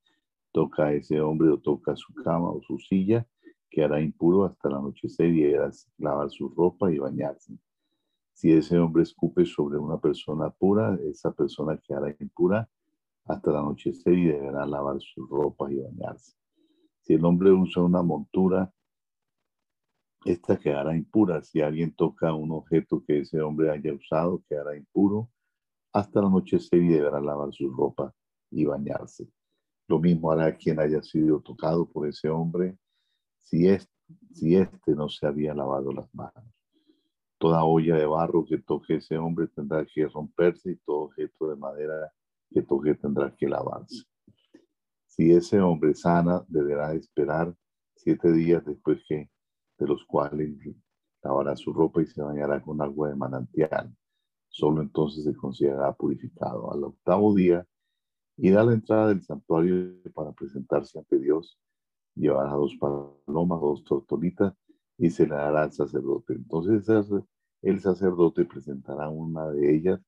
[0.51, 3.27] toca a ese hombre o toca su cama o su silla,
[3.67, 5.55] quedará impuro hasta la anochecer y
[5.97, 7.57] lavar su ropa y bañarse.
[8.37, 12.69] Si ese hombre escupe sobre una persona pura, esa persona quedará impura
[13.25, 16.37] hasta la anochecer y deberá lavar sus ropas y bañarse.
[17.01, 18.71] Si el hombre usa una montura,
[20.23, 21.41] esta quedará impura.
[21.41, 25.31] Si alguien toca un objeto que ese hombre haya usado, quedará impuro
[25.91, 28.13] hasta la anochecer y deberá lavar sus ropas
[28.51, 29.27] y bañarse.
[29.87, 32.77] Lo mismo hará quien haya sido tocado por ese hombre
[33.41, 33.65] si,
[34.31, 36.56] si este no se había lavado las manos.
[37.39, 41.55] Toda olla de barro que toque ese hombre tendrá que romperse y todo objeto de
[41.55, 42.11] madera
[42.49, 44.05] que toque tendrá que lavarse.
[45.05, 47.53] Si ese hombre sana, deberá esperar
[47.95, 49.29] siete días después que,
[49.77, 50.57] de los cuales
[51.23, 53.95] lavará su ropa y se bañará con agua de manantial.
[54.49, 56.71] Solo entonces se considerará purificado.
[56.71, 57.67] Al octavo día,
[58.37, 61.59] irá a la entrada del santuario para presentarse ante Dios.
[62.15, 64.55] Llevará dos palomas, dos tortolitas
[64.97, 66.33] y se la dará al sacerdote.
[66.33, 66.89] Entonces
[67.61, 69.99] el sacerdote presentará una de ellas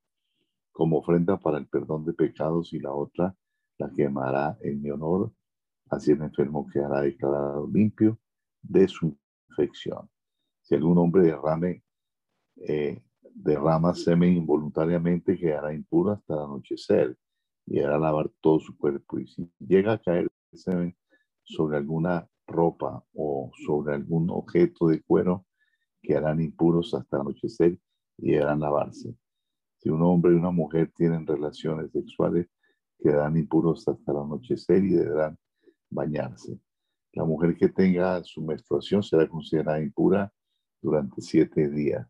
[0.72, 3.34] como ofrenda para el perdón de pecados y la otra
[3.78, 5.32] la quemará en mi honor.
[5.90, 8.18] Así el enfermo quedará declarado limpio
[8.62, 9.16] de su
[9.48, 10.08] infección.
[10.62, 11.82] Si algún hombre derrame,
[12.56, 13.02] eh,
[13.34, 17.16] derrama semen involuntariamente, quedará impuro hasta el anochecer.
[17.66, 19.20] y hará lavar todo su cuerpo.
[19.20, 20.28] Y si llega a caer
[21.44, 25.46] sobre alguna ropa o sobre algún objeto de cuero,
[26.02, 27.78] quedarán impuros hasta anochecer
[28.18, 29.14] y deberán lavarse.
[29.78, 32.48] Si un hombre y una mujer tienen relaciones sexuales,
[32.98, 35.38] quedarán impuros hasta el anochecer y deberán
[35.88, 36.58] bañarse.
[37.12, 40.32] La mujer que tenga su menstruación será considerada impura
[40.82, 42.06] durante siete días.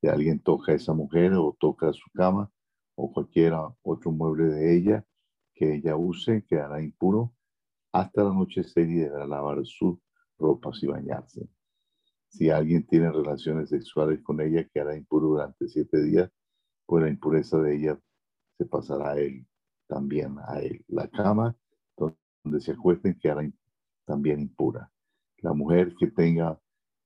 [0.00, 2.50] Si alguien toca a esa mujer o toca su cama
[2.94, 5.04] o cualquier otro mueble de ella
[5.54, 7.32] que ella use, quedará impuro
[8.00, 9.98] hasta el anochecer y deberá lavar sus
[10.38, 11.48] ropas y bañarse.
[12.28, 16.30] Si alguien tiene relaciones sexuales con ella, quedará impuro durante siete días,
[16.84, 17.98] pues la impureza de ella
[18.58, 19.46] se pasará a él,
[19.86, 20.84] también a él.
[20.88, 21.56] La cama
[21.96, 23.50] donde se acuesten quedará
[24.04, 24.90] también impura.
[25.38, 26.60] La mujer que tenga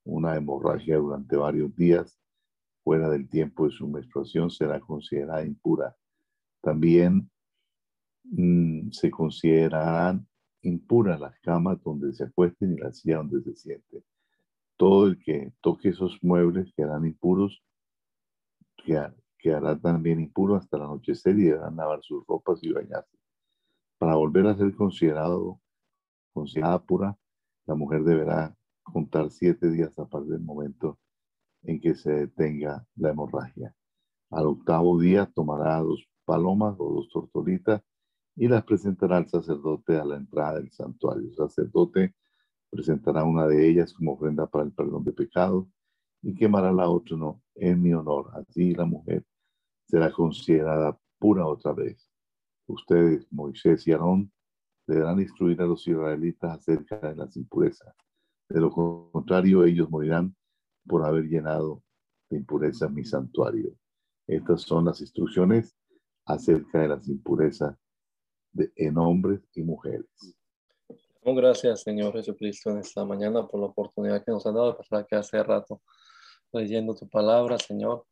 [0.04, 2.18] una hemorragia durante varios días
[2.82, 5.96] fuera del tiempo de su menstruación será considerada impura.
[6.60, 7.30] También
[8.24, 10.26] mm, se considerarán
[10.62, 14.04] impuras las camas donde se acuesten y la silla donde se siente.
[14.76, 17.62] Todo el que toque esos muebles quedarán impuros,
[19.38, 23.18] quedará también impuro hasta el anochecer y deberán lavar sus ropas y bañarse.
[23.98, 25.60] Para volver a ser considerado
[26.32, 27.18] considerada pura,
[27.66, 30.98] la mujer deberá contar siete días a partir del momento
[31.62, 33.74] en que se detenga la hemorragia.
[34.30, 37.82] Al octavo día tomará dos palomas o dos tortolitas
[38.40, 41.28] y las presentará al sacerdote a la entrada del santuario.
[41.28, 42.14] El sacerdote
[42.70, 45.66] presentará una de ellas como ofrenda para el perdón de pecados
[46.22, 48.30] y quemará la otra no, en mi honor.
[48.32, 49.26] Así la mujer
[49.84, 52.10] será considerada pura otra vez.
[52.66, 54.32] Ustedes, Moisés y Aarón,
[54.86, 57.94] deberán instruir a los israelitas acerca de las impurezas.
[58.48, 60.34] De lo contrario, ellos morirán
[60.86, 61.82] por haber llenado
[62.30, 63.76] de impureza mi santuario.
[64.26, 65.76] Estas son las instrucciones
[66.24, 67.76] acerca de las impurezas
[68.52, 70.06] de, en hombres y mujeres.
[71.22, 75.06] Gracias, Señor Jesucristo, en esta mañana por la oportunidad que nos ha dado de pasar
[75.12, 75.82] hace rato
[76.52, 78.06] leyendo tu palabra, Señor,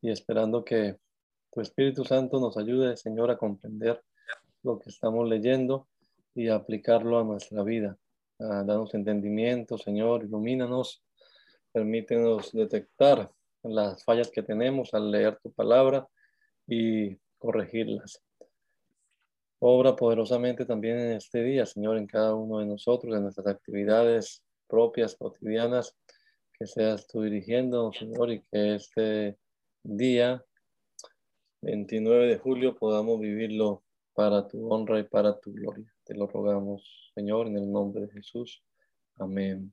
[0.00, 0.96] y esperando que
[1.52, 4.02] tu Espíritu Santo nos ayude, Señor, a comprender
[4.62, 5.88] lo que estamos leyendo
[6.34, 7.96] y aplicarlo a nuestra vida.
[8.38, 11.02] A darnos entendimiento, Señor, ilumínanos,
[11.72, 13.30] permítenos detectar
[13.62, 16.08] las fallas que tenemos al leer tu palabra
[16.66, 18.22] y corregirlas.
[19.66, 24.44] Obra poderosamente también en este día, Señor, en cada uno de nosotros, en nuestras actividades
[24.68, 25.96] propias, cotidianas,
[26.58, 29.38] que seas tú dirigiendo, Señor, y que este
[29.82, 30.44] día,
[31.62, 35.90] 29 de julio, podamos vivirlo para tu honra y para tu gloria.
[36.04, 38.62] Te lo rogamos, Señor, en el nombre de Jesús.
[39.16, 39.72] Amén.